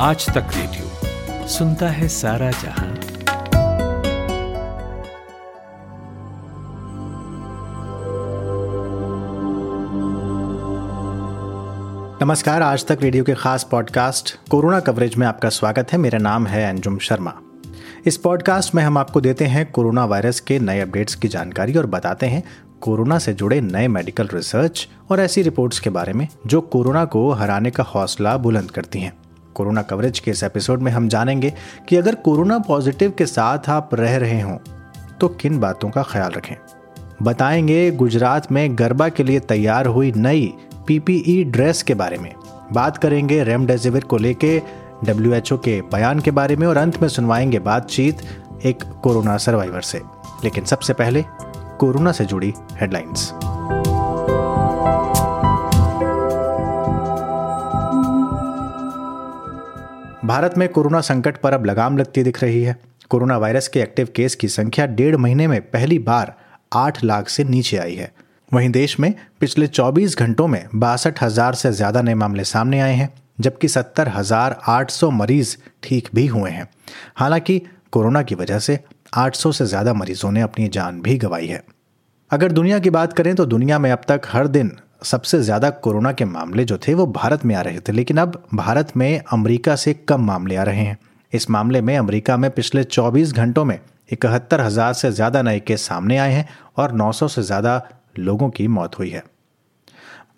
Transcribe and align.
आज 0.00 0.26
तक 0.26 0.46
रेडियो। 0.56 1.46
सुनता 1.48 1.88
है 1.88 2.08
सारा 2.08 2.50
जहाँ। 2.50 2.98
नमस्कार, 12.22 12.62
आज 12.62 12.86
तक 12.86 12.98
रेडियो 13.02 13.24
के 13.24 13.34
खास 13.34 13.68
पॉडकास्ट 13.70 14.34
कोरोना 14.50 14.80
कवरेज 14.80 15.16
में 15.16 15.26
आपका 15.26 15.48
स्वागत 15.48 15.92
है। 15.92 15.98
मेरा 15.98 16.18
नाम 16.18 16.46
है 16.46 16.68
अंजुम 16.70 16.98
शर्मा। 16.98 17.34
इस 18.06 18.16
पॉडकास्ट 18.16 18.74
में 18.74 18.82
हम 18.82 18.98
आपको 18.98 19.20
देते 19.20 19.44
हैं 19.44 19.70
कोरोना 19.72 20.04
वायरस 20.04 20.40
के 20.40 20.58
नए 20.58 20.80
अपडेट्स 20.80 21.14
की 21.14 21.28
जानकारी 21.28 21.74
और 21.74 21.86
बताते 21.86 22.26
हैं 22.26 22.42
कोरोना 22.80 23.18
से 23.18 23.34
जुड़े 23.34 23.60
नए 23.60 23.88
मेडिकल 23.88 24.28
रिसर्च 24.34 24.88
और 25.10 25.20
ऐसी 25.20 25.42
रिपोर्ट्स 25.42 25.80
के 25.80 25.90
बारे 25.90 26.12
में 26.12 26.28
जो 26.46 26.60
कोरोना 26.60 27.04
को 27.04 27.30
हराने 27.32 27.70
का 27.70 27.82
हौसला 27.82 28.36
बुलंद 28.36 28.70
करती 28.70 29.00
हैं। 29.00 29.16
कोरोना 29.58 29.82
कवरेज 29.82 30.18
के 30.18 30.30
इस 30.30 30.42
एपिसोड 30.42 30.82
में 30.82 30.92
हम 30.92 31.08
जानेंगे 31.08 31.52
कि 31.88 31.96
अगर 31.96 32.14
कोरोना 32.14 32.58
पॉजिटिव 32.58 33.12
के 33.18 33.26
साथ 33.26 33.68
आप 33.68 33.94
रह 33.94 34.16
रहे 34.16 34.40
हों 34.40 34.56
तो 35.20 35.28
किन 35.28 35.58
बातों 35.58 35.90
का 35.90 36.02
ख्याल 36.02 36.32
रखें। 36.32 36.54
बताएँगे 37.22 37.90
गुजरात 37.90 38.52
में 38.52 38.78
गरबा 38.78 39.08
के 39.08 39.22
लिए 39.22 39.40
तैयार 39.40 39.86
हुई 39.86 40.12
नई 40.16 40.52
पीपीई 40.86 41.44
ड्रेस 41.44 41.82
के 41.82 41.94
बारे 41.94 42.18
में। 42.18 42.32
बात 42.72 42.96
करेंगे 42.96 43.42
रेमडेसिविर 43.44 44.04
को 44.04 44.16
लेके 44.16 44.62
डब्ल्यू 45.04 45.56
के 45.56 45.80
बयान 45.80 46.20
के 46.20 46.30
बारे 46.30 46.56
में 46.56 46.66
और 46.66 46.76
अंत 46.76 47.02
में 47.02 47.08
सुनवाएँगे 47.08 47.58
बातचीत 47.58 48.22
एक 48.66 48.82
कोरोना 49.02 49.36
सर्वाइवर 49.36 49.80
से। 49.80 50.02
लेकिन 50.44 50.64
सबसे 50.64 50.92
पहले 50.92 51.24
कोरोना 51.80 52.12
से 52.12 52.24
जुड़ी 52.24 52.52
हेडलाइंस। 52.80 53.32
भारत 60.28 60.54
में 60.58 60.68
कोरोना 60.68 61.00
संकट 61.00 61.36
पर 61.36 61.52
अब 61.52 61.64
लगाम 61.66 61.96
लगती 61.98 62.22
दिख 62.22 62.42
रही 62.42 62.62
है। 62.62 62.76
कोरोना 63.10 63.36
वायरस 63.38 63.68
के 63.68 63.80
एक्टिव 63.80 64.08
केस 64.16 64.34
की 64.34 64.48
संख्या 64.48 64.86
डेढ़ 64.88 65.16
महीने 65.16 65.46
में 65.46 65.60
पहली 65.62 65.98
बार 65.98 66.34
आठ 66.72 67.02
लाख 67.04 67.28
से 67.28 67.44
नीचे 67.44 67.76
आई 67.76 67.94
है। 67.94 68.10
वहीं 68.52 68.68
देश 68.70 68.98
में 69.00 69.12
पिछले 69.40 69.66
24 69.66 70.16
घंटों 70.18 70.46
में 70.46 70.64
बासठ 70.74 71.22
हज़ार 71.22 71.54
से 71.54 71.72
ज़्यादा 71.72 72.02
नए 72.02 72.14
मामले 72.14 72.44
सामने 72.44 72.80
आए 72.80 72.94
हैं, 72.94 73.08
जबकि 73.40 73.68
सत्तर 73.68 74.08
हज़ार 74.08 74.58
आठ 74.66 74.90
सौ 74.90 75.10
मरीज़ 75.10 75.56
ठीक 75.82 76.08
भी 76.14 76.26
हुए 76.26 76.50
हैं। 76.50 76.68
हालाँकि 77.16 77.60
कोरोना 77.92 78.22
की 78.22 78.34
वजह 78.34 78.58
से 78.58 78.78
800 79.16 79.52
से 79.52 79.66
ज़्यादा 79.66 79.94
मरीजों 79.94 80.30
ने 80.30 80.40
अपनी 80.40 80.68
जान 80.68 81.00
भी 81.02 81.16
गंवाई 81.18 81.46
है। 81.46 81.62
अगर 82.30 82.52
दुनिया 82.52 82.78
की 82.78 82.90
बात 82.90 83.12
करें 83.12 83.34
तो 83.34 83.46
दुनिया 83.46 83.78
में 83.78 83.90
अब 83.90 84.00
तक 84.08 84.28
हर 84.28 84.46
दिन 84.48 84.76
सबसे 85.02 85.40
ज़्यादा 85.40 85.68
कोरोना 85.70 86.12
के 86.12 86.24
मामले 86.24 86.64
जो 86.64 86.78
थे 86.78 86.94
वो 86.94 87.06
भारत 87.06 87.44
में 87.44 87.54
आ 87.54 87.60
रहे 87.60 87.80
थे, 87.80 87.92
लेकिन 87.92 88.16
अब 88.16 88.42
भारत 88.54 88.96
में 88.96 89.20
अमेरिका 89.32 89.76
से 89.76 89.94
कम 89.94 90.20
मामले 90.20 90.56
आ 90.56 90.62
रहे 90.62 90.82
हैं। 90.82 90.98
इस 91.32 91.48
मामले 91.50 91.80
में 91.80 91.96
अमेरिका 91.96 92.36
में 92.36 92.50
पिछले 92.50 92.84
24 92.84 93.32
घंटों 93.32 93.64
में 93.64 93.78
इकहत्तर 94.12 94.60
हज़ार 94.60 94.92
से 94.92 95.10
ज़्यादा 95.12 95.42
नए 95.42 95.60
केस 95.60 95.82
सामने 95.82 96.16
आए 96.18 96.32
हैं 96.32 96.48
और 96.76 96.92
900 96.92 97.28
से 97.28 97.42
ज़्यादा 97.42 97.82
लोगों 98.18 98.48
की 98.50 98.66
मौत 98.68 98.98
हुई 98.98 99.10
है। 99.10 99.22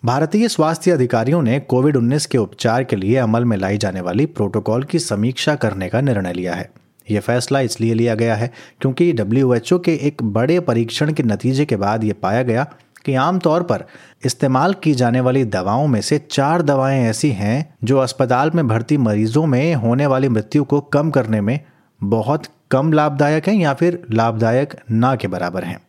भारतीय 0.05 0.47
स्वास्थ्य 0.47 0.91
अधिकारियों 0.91 1.41
ने 1.41 1.59
कोविड 1.59 1.97
19 1.97 2.25
के 2.25 2.37
उपचार 2.37 2.83
के 2.83 2.95
लिए 2.95 3.17
अमल 3.17 3.45
में 3.45 3.57
लाई 3.57 3.77
जाने 3.77 4.01
वाली 4.01 4.25
प्रोटोकॉल 4.27 4.83
की 4.83 4.99
समीक्षा 4.99 5.55
करने 5.55 5.89
का 5.89 6.01
निर्णय 6.01 6.33
लिया 6.33 6.55
है। 6.55 6.69
यह 7.07 7.19
फैसला 7.19 7.59
इसलिए 7.59 7.93
लिया 7.93 8.15
गया 8.15 8.35
है 8.35 8.51
क्योंकि 8.81 9.11
डब्ल्यूएचओ 9.13 9.79
के 9.79 9.93
एक 10.03 10.23
बड़े 10.23 10.59
परीक्षण 10.61 11.13
के 11.13 11.23
नतीजे 11.23 11.65
के 11.65 11.75
बाद 11.77 12.03
यह 12.03 12.15
पाया 12.21 12.43
गया 12.43 12.65
कि 13.05 13.15
आमतौर 13.15 13.63
पर 13.63 13.85
इस्तेमाल 14.25 14.73
की 14.73 14.93
जाने 14.93 15.19
वाली 15.19 15.43
दवाओं 15.45 15.87
में 15.87 16.01
से 16.01 16.17
चार 16.17 16.61
दवाएँ 16.61 17.01
ऐसी 17.01 17.31
हैं 17.31 17.75
जो 17.83 17.97
अस्पताल 17.97 18.51
में 18.55 18.67
भर्ती 18.67 18.97
मरीजों 18.97 19.45
में 19.45 19.75
होने 19.75 20.05
वाली 20.05 20.29
मृत्यु 20.29 20.63
को 20.63 20.81
कम 20.81 21.11
करने 21.11 21.41
में 21.41 21.59
बहुत 22.03 22.43
कम 22.71 22.93
लाभदायक 22.93 23.47
हैं 23.47 23.55
या 23.55 23.73
फिर 23.73 24.03
लाभदायक 24.11 24.73
ना 24.91 25.15
के 25.15 25.27
बराबर 25.27 25.63
हैं। 25.63 25.81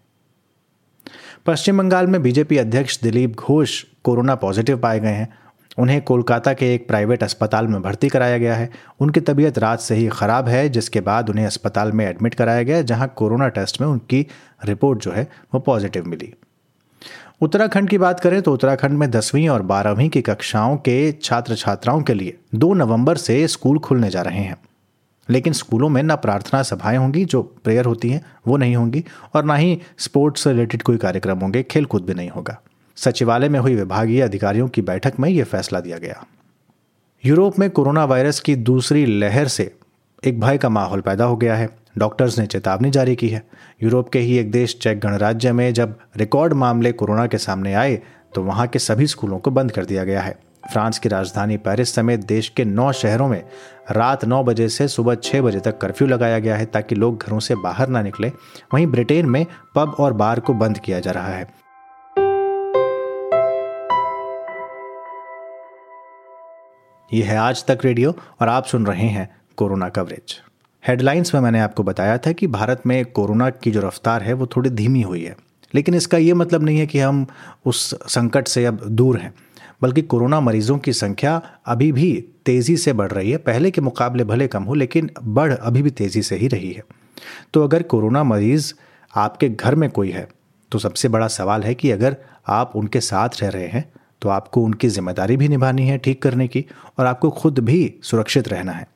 पश्चिम 1.46 1.78
बंगाल 1.78 2.06
में 2.06 2.22
बीजेपी 2.22 2.58
अध्यक्ष 2.58 3.00
दिलीप 3.00 3.36
घोष 3.36 3.84
कोरोना 4.04 4.34
पॉजिटिव 4.34 4.78
पाए 4.78 5.00
गए 5.00 5.08
हैं। 5.08 5.34
उन्हें 5.78 6.02
कोलकाता 6.02 6.52
के 6.52 6.74
एक 6.74 6.88
प्राइवेट 6.88 7.22
अस्पताल 7.22 7.66
में 7.66 7.82
भर्ती 7.82 8.08
कराया 8.08 8.38
गया 8.38 8.54
है। 8.54 8.70
उनकी 9.00 9.20
तबीयत 9.20 9.58
रात 9.58 9.80
से 9.80 9.94
ही 9.94 10.08
खराब 10.08 10.48
है, 10.48 10.68
जिसके 10.68 11.00
बाद 11.00 11.30
उन्हें 11.30 11.46
अस्पताल 11.46 11.92
में 11.92 12.06
एडमिट 12.06 12.34
कराया 12.34 12.62
गया, 12.62 12.82
जहाँ 12.82 13.12
कोरोना 13.16 13.48
टेस्ट 13.48 13.80
में 13.80 13.88
उनकी 13.88 14.26
रिपोर्ट 14.64 15.02
जो 15.02 15.12
है 15.12 15.28
वो 15.54 15.60
पॉजिटिव 15.60 16.04
मिली। 16.06 16.34
उत्तराखंड 17.42 17.88
की 17.88 17.98
बात 17.98 18.20
करें 18.20 18.42
तो 18.42 18.52
उत्तराखंड 18.52 18.92
में 18.92 19.10
दसवीं 19.10 19.48
और 19.48 19.62
बारहवीं 19.62 20.08
की 20.08 20.22
कक्षाओं 20.22 20.76
के 20.76 21.12
छात्र 21.12 21.54
छात्राओं 21.54 22.02
के 22.02 22.14
लिए 22.14 22.38
दो 22.54 22.74
नवंबर 22.74 23.16
से 23.16 23.48
स्कूल 23.48 23.78
खुलने 23.78 24.10
जा 24.10 24.22
रहे 24.22 24.38
हैं। 24.38 24.56
लेकिन 25.30 25.52
स्कूलों 25.52 25.88
में 25.88 26.02
ना 26.02 26.16
प्रार्थना 26.16 26.62
सभाएँ 26.62 26.96
होंगी, 26.96 27.24
जो 27.24 27.42
प्रेयर 27.42 27.84
होती 27.84 28.10
हैं, 28.10 28.24
वो 28.46 28.56
नहीं 28.56 28.76
होंगी 28.76 29.04
और 29.34 29.44
ना 29.44 29.54
ही 29.54 29.80
स्पोर्ट्स 29.98 30.44
से 30.44 30.50
रिलेटेड 30.50 30.82
कोई 30.82 30.96
कार्यक्रम 30.96 31.38
होंगे 31.38 31.62
खेल 31.62 31.84
कूद 31.84 32.04
भी 32.04 32.14
नहीं 32.14 32.30
होगा। 32.30 32.60
सचिवालय 32.96 33.48
में 33.48 33.60
हुई 33.60 33.74
विभागीय 33.74 34.20
अधिकारियों 34.20 34.68
की 34.68 34.82
बैठक 34.82 35.12
में 35.20 35.30
यह 35.30 35.44
फैसला 35.44 35.80
दिया 35.80 35.98
गया। 35.98 36.26
यूरोप 37.24 37.58
में 37.58 37.70
कोरोना 37.70 38.04
वायरस 38.04 38.40
की 38.40 38.56
दूसरी 38.56 39.06
लहर 39.06 39.48
से 39.48 39.74
एक 40.24 40.40
भय 40.40 40.58
का 40.58 40.68
माहौल 40.68 41.00
पैदा 41.00 41.24
हो 41.24 41.36
गया 41.36 41.56
है। 41.56 41.81
डॉक्टर्स 41.96 42.38
ने 42.38 42.46
चेतावनी 42.46 42.90
जारी 42.90 43.16
की 43.16 43.28
है। 43.28 43.42
यूरोप 43.82 44.08
के 44.08 44.18
ही 44.18 44.38
एक 44.38 44.50
देश 44.50 44.78
चेक 44.82 45.00
गणराज्य 45.00 45.52
में 45.52 45.72
जब 45.74 45.98
रिकॉर्ड 46.16 46.52
मामले 46.52 46.92
कोरोना 46.92 47.26
के 47.26 47.38
सामने 47.38 47.74
आए 47.74 48.00
तो 48.34 48.42
वहाँ 48.42 48.66
के 48.66 48.78
सभी 48.78 49.06
स्कूलों 49.06 49.38
को 49.38 49.50
बंद 49.50 49.72
कर 49.72 49.84
दिया 49.84 50.04
गया 50.04 50.20
है। 50.20 50.38
फ्रांस 50.72 50.98
की 50.98 51.08
राजधानी 51.08 51.56
पेरिस 51.56 51.94
समेत 51.94 52.20
देश 52.20 52.48
के 52.48 52.64
नौ 52.64 52.90
शहरों 52.92 53.28
में 53.28 53.42
रात 53.90 54.24
नौ 54.24 54.42
बजे 54.44 54.68
से 54.68 54.86
सुबह 54.88 55.14
छह 55.14 55.40
बजे 55.42 55.60
तक 55.60 55.78
कर्फ्यू 55.78 56.08
लगाया 56.08 56.38
गया 56.38 56.56
है 56.56 56.66
ताकि 56.66 56.94
लोग 56.94 57.22
घरों 57.22 57.38
से 57.40 57.54
बाहर 57.54 57.88
ना 57.88 58.02
निकले। 58.02 58.28
वहीं 58.74 58.86
ब्रिटेन 58.86 59.26
में 59.26 59.44
पब 59.74 59.96
और 59.98 60.12
बार 60.12 60.40
को 60.40 60.54
बंद 60.54 60.78
किया 60.78 61.00
जा 61.00 61.10
रहा 61.10 61.28
है। 61.28 61.50
यह 67.10 67.30
है 67.30 67.36
आज 67.36 67.64
तक 67.66 67.84
रेडियो 67.84 68.14
और 68.40 68.48
आप 68.48 68.64
सुन 68.64 68.86
रहे 68.86 69.08
हैं 69.08 69.28
कोरोना 69.56 69.88
कवरेज। 69.88 70.40
हेडलाइंस 70.82 71.34
में 71.34 71.40
मैंने 71.40 71.58
आपको 71.60 71.82
बताया 71.82 72.16
था 72.18 72.30
कि 72.32 72.46
भारत 72.46 72.82
में 72.86 73.04
कोरोना 73.06 73.48
की 73.50 73.70
जो 73.70 73.80
रफ्तार 73.80 74.22
है, 74.22 74.32
वो 74.32 74.46
थोड़ी 74.46 74.70
धीमी 74.70 75.02
हुई 75.02 75.22
है। 75.22 75.34
लेकिन 75.74 75.94
इसका 75.94 76.18
ये 76.18 76.34
मतलब 76.34 76.62
नहीं 76.62 76.78
है 76.78 76.86
कि 76.86 76.98
हम 76.98 77.26
उस 77.66 77.94
संकट 78.06 78.48
से 78.48 78.64
अब 78.64 78.80
दूर 78.86 79.18
हैं, 79.18 79.32
बल्कि 79.82 80.02
कोरोना 80.04 80.40
मरीजों 80.40 80.78
की 80.78 80.92
संख्या 80.92 81.40
अभी 81.66 81.90
भी 81.92 82.12
तेज़ी 82.46 82.76
से 82.76 82.92
बढ़ 82.92 83.10
रही 83.12 83.30
है। 83.30 83.36
पहले 83.38 83.70
के 83.70 83.80
मुकाबले 83.80 84.24
भले 84.24 84.48
कम 84.48 84.62
हो, 84.62 84.74
लेकिन 84.74 85.10
बढ़ 85.22 85.52
अभी 85.52 85.82
भी 85.82 85.90
तेज़ी 85.92 86.22
से 86.22 86.36
ही 86.36 86.48
रही 86.48 86.72
है। 86.72 86.82
तो 87.54 87.64
अगर 87.64 87.82
कोरोना 87.84 88.22
मरीज़ 88.24 88.72
आपके 89.14 89.48
घर 89.48 89.74
में 89.74 89.88
कोई 89.90 90.10
है 90.10 90.28
तो 90.72 90.78
सबसे 90.78 91.08
बड़ा 91.08 91.26
सवाल 91.30 91.62
है 91.62 91.74
कि 91.74 91.90
अगर 91.90 92.16
आप 92.50 92.72
उनके 92.76 93.00
साथ 93.02 93.42
रह 93.42 93.48
रहे 93.48 93.66
हैं 93.66 93.84
तो 94.22 94.28
आपको 94.30 94.62
उनकी 94.62 94.88
ज़िम्मेदारी 94.88 95.36
भी 95.36 95.48
निभानी 95.48 95.86
है 95.86 95.98
ठीक 95.98 96.22
करने 96.22 96.48
की, 96.48 96.64
और 96.98 97.06
आपको 97.06 97.30
खुद 97.32 97.58
भी 97.60 97.94
सुरक्षित 98.02 98.48
रहना 98.48 98.72
है। 98.72 98.86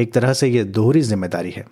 एक 0.00 0.12
तरह 0.12 0.32
से 0.32 0.48
ये 0.48 0.64
दोहरी 0.64 1.00
ज़िम्मेदारी 1.00 1.50
है। 1.50 1.64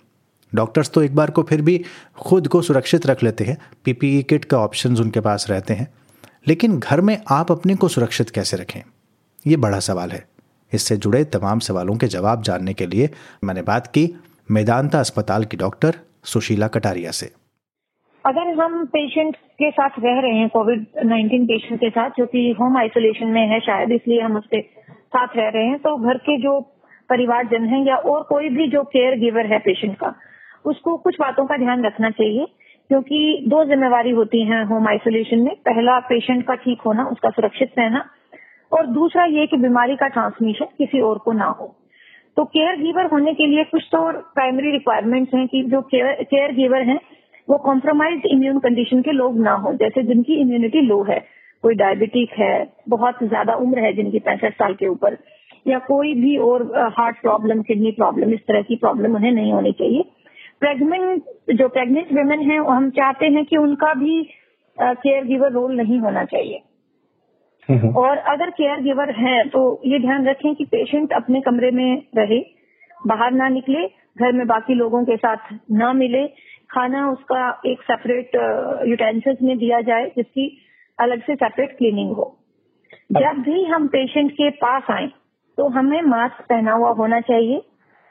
डॉक्टर्स 0.53 0.89
तो 0.89 1.01
एक 1.03 1.15
बार 1.15 1.31
को 1.31 1.43
फिर 1.43 1.61
भी 1.61 1.77
खुद 2.17 2.47
को 2.47 2.61
सुरक्षित 2.61 3.05
रख 3.07 3.23
लेते 3.23 3.43
हैं, 3.43 3.57
पीपीई 3.85 4.21
किट 4.23 4.45
का 4.45 4.57
ऑप्शन 4.57 4.97
उनके 4.97 5.19
पास 5.19 5.47
रहते 5.49 5.73
हैं। 5.73 5.87
लेकिन 6.47 6.79
घर 6.79 7.01
में 7.01 7.17
आप 7.31 7.51
अपने 7.51 7.75
को 7.75 7.87
सुरक्षित 7.87 8.29
कैसे 8.29 8.57
रखें? 8.57 8.81
ये 9.47 9.57
बड़ा 9.57 9.79
सवाल 9.79 10.11
है। 10.11 10.23
इससे 10.71 10.97
जुड़े 10.97 11.23
तमाम 11.23 11.59
सवालों 11.59 11.95
के 11.95 12.07
जवाब 12.07 12.41
जानने 12.43 12.73
के 12.73 12.85
लिए 12.85 13.09
मैंने 13.43 13.61
बात 13.61 13.87
की 13.87 14.09
मेदांता 14.49 14.99
अस्पताल 14.99 15.45
की 15.45 15.57
डॉक्टर 15.57 15.95
सुशीला 16.25 16.67
कटारिया 16.67 17.11
से। 17.11 17.31
अगर 18.25 18.53
हम 18.61 18.85
पेशेंट 18.85 19.35
के 19.35 19.69
साथ 19.71 19.99
रह 19.99 20.19
रहे 20.19 20.37
हैं 20.37 20.47
कोविड 20.49 20.85
19 21.05 21.45
पेशेंट 21.45 21.79
के 21.79 21.89
साथ, 21.89 22.09
जो 22.09 22.25
कि 22.25 22.55
होम 22.59 22.77
आइसोलेशन 22.77 23.27
में 23.27 23.47
है 23.47 23.59
शायद, 23.59 23.91
इसलिए 23.91 24.21
हम 24.21 24.37
उसके 24.37 24.61
साथ 24.61 25.35
रह 25.37 25.49
रहे 25.49 25.65
हैं 25.65 25.77
तो 25.79 25.95
घर 25.99 26.17
के 26.19 26.37
जो 26.37 26.59
परिवारजन 27.09 27.65
है 27.65 27.83
या 27.85 27.95
और 27.95 28.23
कोई 28.23 28.49
भी 28.49 28.67
जो 28.67 28.83
केयर 28.85 29.17
गिवर 29.19 29.45
है 29.45 29.59
पेशेंट 29.59 29.95
का, 29.95 30.13
उसको 30.65 30.95
कुछ 30.97 31.15
बातों 31.19 31.45
का 31.45 31.57
ध्यान 31.57 31.85
रखना 31.85 32.09
चाहिए, 32.11 32.45
क्योंकि 32.89 33.45
दो 33.47 33.63
जिम्मेवारी 33.65 34.11
होती 34.11 34.43
है 34.43 34.63
होम 34.65 34.87
आइसोलेशन 34.87 35.39
में। 35.39 35.55
पहला 35.65 35.99
पेशेंट 36.09 36.45
का 36.47 36.55
ठीक 36.55 36.81
होना, 36.81 37.05
उसका 37.05 37.29
सुरक्षित 37.29 37.71
रहना, 37.79 38.03
और 38.71 38.85
दूसरा 38.93 39.25
ये 39.25 39.45
कि 39.47 39.57
बीमारी 39.57 39.95
का 39.95 40.07
ट्रांसमिशन 40.07 40.65
किसी 40.77 41.01
और 41.01 41.17
को 41.17 41.31
ना 41.33 41.45
हो। 41.51 41.73
तो 42.37 42.43
केयर 42.45 42.75
गिवर 42.75 43.05
होने 43.05 43.33
के 43.33 43.45
लिए 43.45 43.63
कुछ 43.63 43.83
तो 43.91 43.99
प्राइमरी 44.33 44.71
रिक्वायरमेंट्स 44.71 45.33
हैं 45.33 45.47
कि 45.47 45.63
जो 45.63 45.81
केयर 45.83 46.51
गिवर 46.55 46.81
हैं, 46.81 46.99
वो 47.47 47.57
कॉम्प्रोमाइज 47.57 48.25
इम्यून 48.25 48.59
कंडीशन 48.59 49.01
के 49.01 49.11
लोग 49.11 49.39
ना 49.39 49.51
हो, 49.53 49.73
जैसे 49.73 50.03
जिनकी 50.03 50.33
इम्यूनिटी 50.33 50.81
लो 50.81 51.01
है, 51.03 51.19
कोई 51.63 51.75
डायबिटिक 51.75 52.33
है, 52.39 52.67
बहुत 52.89 53.23
ज़्यादा 53.23 53.53
उम्र 53.55 53.79
है 53.79 53.93
जिनकी 53.93 54.19
पैंसठ 54.19 54.53
साल 54.53 54.73
के 54.73 54.87
ऊपर। 54.87 55.17
या 55.67 55.79
कोई 55.87 56.13
भी 56.13 56.35
और 56.43 56.63
हार्ट 56.97 57.21
प्रॉब्लम 57.21 57.61
किडनी 57.61 57.91
प्रॉब्लम 57.91 58.33
इस 58.33 58.39
तरह 58.47 58.61
की 58.61 58.75
प्रॉब्लम 58.75 59.15
उन्हें 59.15 59.31
नहीं 59.31 59.51
होनी 59.53 59.71
चाहिए। 59.71 60.03
प्रेग्नेंट 60.59 61.23
जो 61.53 61.67
प्रेग्नेंट 61.69 62.11
वेमेन 62.13 62.49
है 62.51 62.57
हम 62.65 62.89
चाहते 62.91 63.25
हैं 63.27 63.45
कि 63.45 63.57
उनका 63.57 63.93
भी 63.95 64.21
केयर 64.77 65.23
गिवर 65.25 65.51
रोल 65.51 65.75
नहीं 65.75 65.99
होना 65.99 66.23
चाहिए। 66.25 66.61
और 67.97 68.17
अगर 68.31 68.49
केयर 68.51 68.81
गिवर 68.81 69.09
है 69.11 69.43
तो 69.49 69.61
ये 69.85 69.99
ध्यान 69.99 70.27
रखें 70.27 70.53
कि 70.55 70.65
पेशेंट 70.65 71.13
अपने 71.13 71.41
कमरे 71.41 71.71
में 71.71 72.01
रहे 72.17 72.39
बाहर 73.07 73.31
ना 73.31 73.47
निकले 73.49 73.85
घर 74.17 74.31
में 74.31 74.45
बाकी 74.47 74.73
लोगों 74.73 75.03
के 75.05 75.15
साथ 75.17 75.53
ना 75.71 75.91
मिले 75.93 76.25
खाना 76.71 77.09
उसका 77.09 77.49
एक 77.65 77.81
सेपरेट 77.81 78.35
यूटेंसिल्स 78.87 79.41
में 79.41 79.57
दिया 79.57 79.81
जाए 79.81 80.05
जिसकी 80.15 80.47
अलग 80.99 81.21
से 81.21 81.35
सेपरेट 81.35 81.77
क्लीनिंग 81.77 82.11
हो। 82.11 82.33
जब 83.11 83.41
भी 83.41 83.63
हम 83.65 83.87
पेशेंट 83.87 84.31
के 84.31 84.49
पास 84.57 84.91
आए 84.91 85.07
तो 85.57 85.67
हमें 85.69 86.01
मास्क 86.01 86.41
पहना 86.41 86.73
हुआ 86.73 86.91
होना 86.91 87.19
चाहिए। 87.21 87.57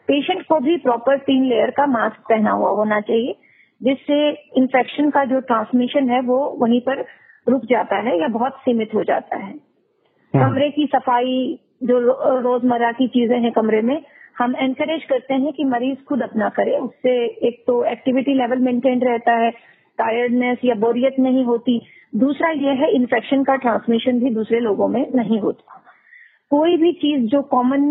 पेशेंट 0.08 0.42
को 0.42 0.58
भी 0.60 0.76
प्रॉपर 0.76 1.18
तीन 1.18 1.44
लेयर 1.44 1.70
का 1.70 1.86
मास्क 1.86 2.20
पहना 2.20 2.50
हुआ 2.50 2.70
होना 2.70 3.00
चाहिए 3.00 3.34
जिससे 3.80 4.18
इन्फेक्शन 4.56 5.10
का 5.10 5.24
जो 5.24 5.40
ट्रांसमिशन 5.42 6.10
है 6.10 6.20
वो 6.22 6.38
वहीं 6.60 6.80
पर 6.80 7.04
रुक 7.46 7.64
जाता 7.64 7.96
है 8.00 8.18
या 8.20 8.28
बहुत 8.28 8.52
सीमित 8.56 8.94
हो 8.94 9.02
जाता 9.04 9.36
है। 9.36 9.52
हाँ। 10.34 10.42
कमरे 10.42 10.70
की 10.70 10.86
सफ़ाई 10.86 11.58
जो 11.82 11.98
रोज़मर्रा 12.40 12.92
की 12.92 13.08
चीज़ें 13.08 13.38
हैं 13.40 13.52
कमरे 13.52 13.82
में 13.82 14.00
हम 14.38 14.54
एनकरेज 14.56 15.04
करते 15.04 15.34
हैं 15.34 15.52
कि 15.52 15.64
मरीज़ 15.64 16.04
खुद 16.08 16.22
अपना 16.22 16.48
करे। 16.48 16.76
उससे 16.78 17.12
एक 17.48 17.62
तो 17.66 17.84
एक्टिविटी 17.84 18.34
लेवल 18.34 18.58
मेंटेन 18.58 19.02
रहता 19.02 19.32
है 19.32 19.50
टायर्डनेस 19.98 20.58
या 20.64 20.74
बोरियत 20.74 21.18
नहीं 21.18 21.44
होती। 21.44 21.80
दूसरा 22.14 22.50
यह 22.50 22.82
है 22.82 22.90
इन्फेक्शन 22.90 23.42
का 23.44 23.56
ट्रांसमिशन 23.56 24.18
भी 24.20 24.30
दूसरे 24.30 24.60
लोगों 24.60 24.88
में 24.88 25.06
नहीं 25.14 25.40
होता। 25.40 25.82
कोई 26.50 26.76
भी 26.76 26.92
चीज़ 26.94 27.22
जो 27.30 27.40
कॉमन 27.44 27.82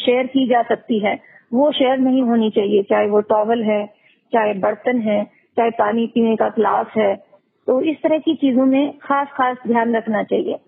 शेयर 0.00 0.26
की 0.26 0.46
जा 0.48 0.62
सकती 0.62 0.98
है, 0.98 1.18
वो 1.52 1.70
शेयर 1.72 1.98
नहीं 1.98 2.22
होनी 2.22 2.50
चाहिए। 2.50 2.82
चाहे 2.82 3.06
वो 3.08 3.20
टॉवल 3.30 3.62
है, 3.64 3.84
चाहे 4.32 4.52
बर्तन 4.60 5.00
है, 5.00 5.22
चाहे 5.56 5.70
पानी 5.78 6.06
पीने 6.06 6.34
का 6.36 6.48
ग्लास 6.48 6.86
है 6.96 7.14
तो 7.68 7.80
इस 7.82 7.96
तरह 8.02 8.18
की 8.18 8.34
चीज़ों 8.34 8.64
में 8.66 8.98
खास 9.02 9.28
खास 9.32 9.56
ध्यान 9.66 9.96
रखना 9.96 10.22
चाहिए। 10.22 10.58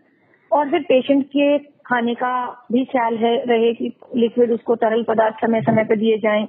और 0.50 0.70
फिर 0.70 0.82
पेशेंट 0.82 1.25
के 1.26 1.58
खाने 1.87 2.14
का 2.14 2.32
भी 2.72 2.84
ख्याल 2.84 3.17
है, 3.17 3.34
रहे 3.44 3.72
कि 3.75 3.93
लिक्विड 4.17 4.50
उसको 4.52 4.75
तरल 4.76 5.02
पदार्थ 5.02 5.40
समय 5.40 5.61
समय 5.61 5.84
पर 5.84 5.96
दिए 5.96 6.19
जाएँ। 6.19 6.46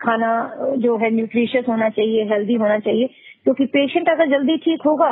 खाना 0.00 0.30
जो 0.78 0.96
है 0.96 1.10
न्यूट्रिशियस 1.10 1.64
होना 1.68 1.88
चाहिए 1.90 2.24
हेल्दी 2.24 2.54
होना 2.54 2.78
चाहिए। 2.78 3.06
क्योंकि 3.44 3.64
पेशेंट 3.66 4.08
अगर 4.08 4.28
जल्दी 4.30 4.56
ठीक 4.56 4.82
होगा 4.86 5.10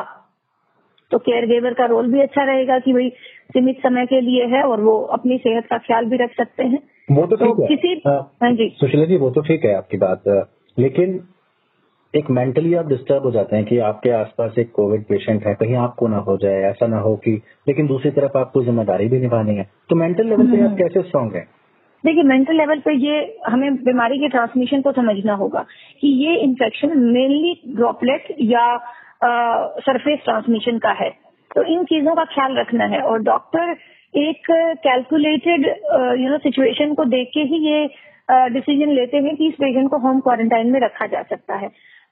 तो 1.11 1.19
केयर 1.19 1.47
गिवर 1.47 1.75
का 1.75 1.85
रोल 1.87 2.13
भी 2.13 2.21
अच्छा 2.21 2.45
रहेगा 2.45 2.79
कि 2.79 2.93
भाई 2.93 3.09
सीमित 3.51 3.79
समय 3.79 4.07
के 4.07 4.21
लिए 4.21 4.47
है 4.47 4.63
और 4.63 4.81
वो 4.81 5.01
अपनी 5.13 5.39
सेहत 5.39 5.67
का 5.67 5.79
ख्याल 5.79 6.05
भी 6.05 6.17
रख 6.17 6.31
सकते 6.31 6.65
हैं। 6.65 6.83
वो 7.11 7.27
तो, 7.27 7.37
तो 7.37 7.45
ठीक 7.45 7.61
है। 7.61 7.77
किसी 7.77 8.03
हाँ। 8.07 8.53
जी। 8.53 8.69
सुशीला 8.81 9.05
जी 9.05 9.17
वो 9.17 9.31
तो 9.31 9.41
ठीक 9.41 9.65
है 9.65 9.75
आपकी 9.75 9.97
बात। 9.97 10.23
लेकिन 10.79 11.21
एक 12.15 12.31
मेंटली 12.31 12.75
आप 12.75 12.87
डिस्टर्ब 12.89 13.23
हो 13.23 13.31
जाते 13.31 13.57
हैं 13.57 13.65
कि 13.65 13.79
आपके 13.79 14.11
आसपास 14.11 14.59
एक 14.59 14.71
कोविड 14.73 15.03
पेशेंट 15.05 15.47
है 15.47 15.55
कहीं 15.55 15.75
आपको 15.77 16.09
ना 16.09 16.17
हो 16.19 16.37
जाए 16.37 16.63
ऐसा 16.63 16.87
ना 16.87 16.99
हो 16.99 17.15
कि 17.17 17.43
लेकिन 17.69 17.87
दूसरी 17.87 18.11
तरफ़ 18.11 18.39
आपको 18.39 18.63
ज़िम्मेदारी 18.63 19.09
भी 19.09 19.21
निभानी 19.21 19.55
है। 19.55 19.67
तो 19.91 19.97
मेंटल 19.97 20.27
लेवल 20.27 20.47
पे 20.47 20.57
आप 20.57 20.67
हम्म। 20.67 20.77
कैसे 20.77 21.03
स्ट्रांग 21.03 21.33
है? 21.33 21.41
देखिए 22.05 22.23
मेंटल 22.23 22.57
लेवल 22.57 22.79
पे 22.79 22.95
ये 22.95 23.39
हमें 23.47 23.77
बीमारी 23.85 24.19
के 24.19 24.29
ट्रांसमिशन 24.29 24.81
को 24.81 24.93
समझना 24.93 25.35
होगा 25.35 25.65
कि 26.01 26.09
ये 26.27 26.37
इन्फेक्शन 26.37 26.99
मेनली 26.99 27.61
ड्रॉपलेट 27.69 28.35
या 28.41 28.67
सरफेस 29.81 30.19
ट्रांसमिशन 30.25 30.79
का 30.79 30.91
है। 30.91 31.26
तो 31.57 31.63
इन 31.65 31.85
चीज़ों 31.85 32.15
का 32.15 32.25
ख्याल 32.27 32.57
रखना 32.59 32.85
है। 32.87 33.01
और 33.03 33.23
डॉक्टर 33.25 33.71
एक 34.15 34.51
कैलकुलेटेड 34.83 35.67
यू 36.21 36.31
नो 36.31 36.39
सिचुएशन 36.41 36.95
को 36.95 37.05
देख 37.07 37.31
के 37.35 37.41
ही 37.51 37.59
ये 37.67 37.87
डिसीज़न 38.51 38.93
लेते 38.95 39.17
हैं 39.19 39.35
कि 39.37 39.49
इस 39.49 39.55
पेशेंट 39.55 39.91
को 39.91 39.99
होम 39.99 40.21
क्वारंटाइन 40.21 40.73
में 40.73 40.81
रखा 40.81 41.07
जा 41.07 41.23
सकता 41.25 41.57
है। 41.57 41.69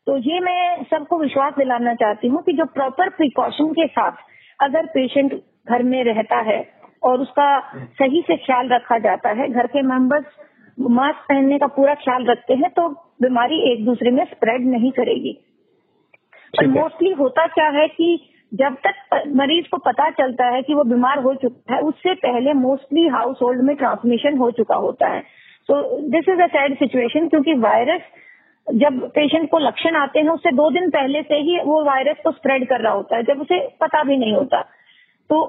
तो 0.06 0.16
ये 0.20 0.40
मैं 0.40 0.84
सबको 0.84 1.18
विश्वास 1.18 1.54
दिलाना 1.58 1.94
चाहती 1.94 2.28
हूँ 2.28 2.42
कि 2.42 2.52
जो 2.52 2.64
प्रॉपर 2.74 3.08
प्रिकॉशन 3.16 3.72
के 3.72 3.86
साथ 3.88 4.24
अगर 4.58 4.86
पेशेंट 4.88 5.34
घर 5.34 5.82
में 5.84 6.02
रहता 6.04 6.40
है 6.42 6.58
और 7.02 7.20
उसका 7.20 7.48
सही 7.98 8.20
से 8.26 8.36
ख्याल 8.36 8.68
रखा 8.68 8.98
जाता 9.00 9.30
है 9.38 9.48
घर 9.50 9.66
के 9.66 9.82
मेंबर्स 9.84 10.26
मास्क 10.78 11.24
पहनने 11.28 11.58
का 11.58 11.66
पूरा 11.72 11.94
ख्याल 12.02 12.26
रखते 12.26 12.54
हैं 12.54 12.70
तो 12.70 12.88
बीमारी 13.22 13.60
एक 13.72 13.84
दूसरे 13.84 14.10
में 14.10 14.24
स्प्रेड 14.26 14.66
नहीं 14.68 14.90
करेगी। 14.92 15.38
मोस्टली 16.54 17.10
होता 17.18 17.46
क्या 17.48 17.68
है 17.70 17.86
कि 17.88 18.08
जब 18.52 18.74
तक 18.86 19.22
मरीज़ 19.36 19.68
को 19.70 19.78
पता 19.78 20.08
चलता 20.10 20.46
है 20.46 20.62
कि 20.62 20.74
वो 20.74 20.84
बीमार 20.84 21.18
हो 21.18 21.34
चुका 21.34 21.74
है, 21.74 21.80
उससे 21.80 22.14
पहले 22.14 22.52
मोस्टली 22.52 23.06
हाउस 23.08 23.38
होल्ड 23.42 23.62
में 23.62 23.74
ट्रांसमिशन 23.76 24.36
हो 24.36 24.50
चुका 24.50 24.76
होता 24.76 25.08
है। 25.08 25.20
तो 25.68 25.80
this 26.10 26.28
is 26.28 26.42
a 26.42 26.46
sad 26.46 26.78
situation 26.78 27.28
क्योंकि 27.28 27.54
वायरस 27.54 28.00
जब 28.66 29.00
पेशेंट 29.08 29.50
को 29.50 29.58
लक्षण 29.58 29.96
आते 29.96 30.20
हैं, 30.20 30.28
उससे 30.28 30.50
दो 30.50 30.70
दिन 30.70 30.88
पहले 30.90 31.22
से 31.22 31.34
ही 31.34 31.58
वो 31.64 31.82
वायरस 31.84 32.16
को 32.24 32.30
स्प्रेड 32.32 32.68
कर 32.68 32.80
रहा 32.80 32.92
होता 32.92 33.16
है, 33.16 33.22
जब 33.22 33.40
उसे 33.40 33.58
पता 33.80 34.02
भी 34.02 34.16
नहीं 34.16 34.34
होता। 34.34 34.60
तो 35.30 35.44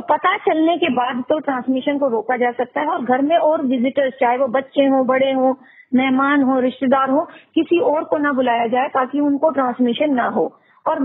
पता 0.00 0.36
चलने 0.36 0.76
के 0.76 0.88
बाद 0.88 1.22
तो 1.28 1.38
ट्रांसमिशन 1.38 1.98
को 1.98 2.08
रोका 2.08 2.36
जा 2.36 2.50
सकता 2.52 2.80
है 2.80 2.86
और 2.86 3.04
घर 3.04 3.22
में 3.22 3.36
और 3.36 3.62
विजिटर्स 3.62 4.14
चाहे 4.20 4.36
वो 4.38 4.46
बच्चे 4.46 4.86
हों, 4.86 5.06
बड़े 5.06 5.32
हों, 5.32 5.54
मेहमान 5.94 6.42
हो, 6.42 6.58
रिश्तेदार 6.60 7.10
हो, 7.10 7.20
किसी 7.54 7.78
और 7.78 8.04
को 8.04 8.18
ना 8.18 8.32
बुलाया 8.32 8.66
जाए 8.66 8.88
ताकि 8.88 9.20
उनको 9.20 9.50
ट्रांसमिशन 9.50 10.14
ना 10.14 10.26
हो। 10.28 10.59
और 10.86 11.00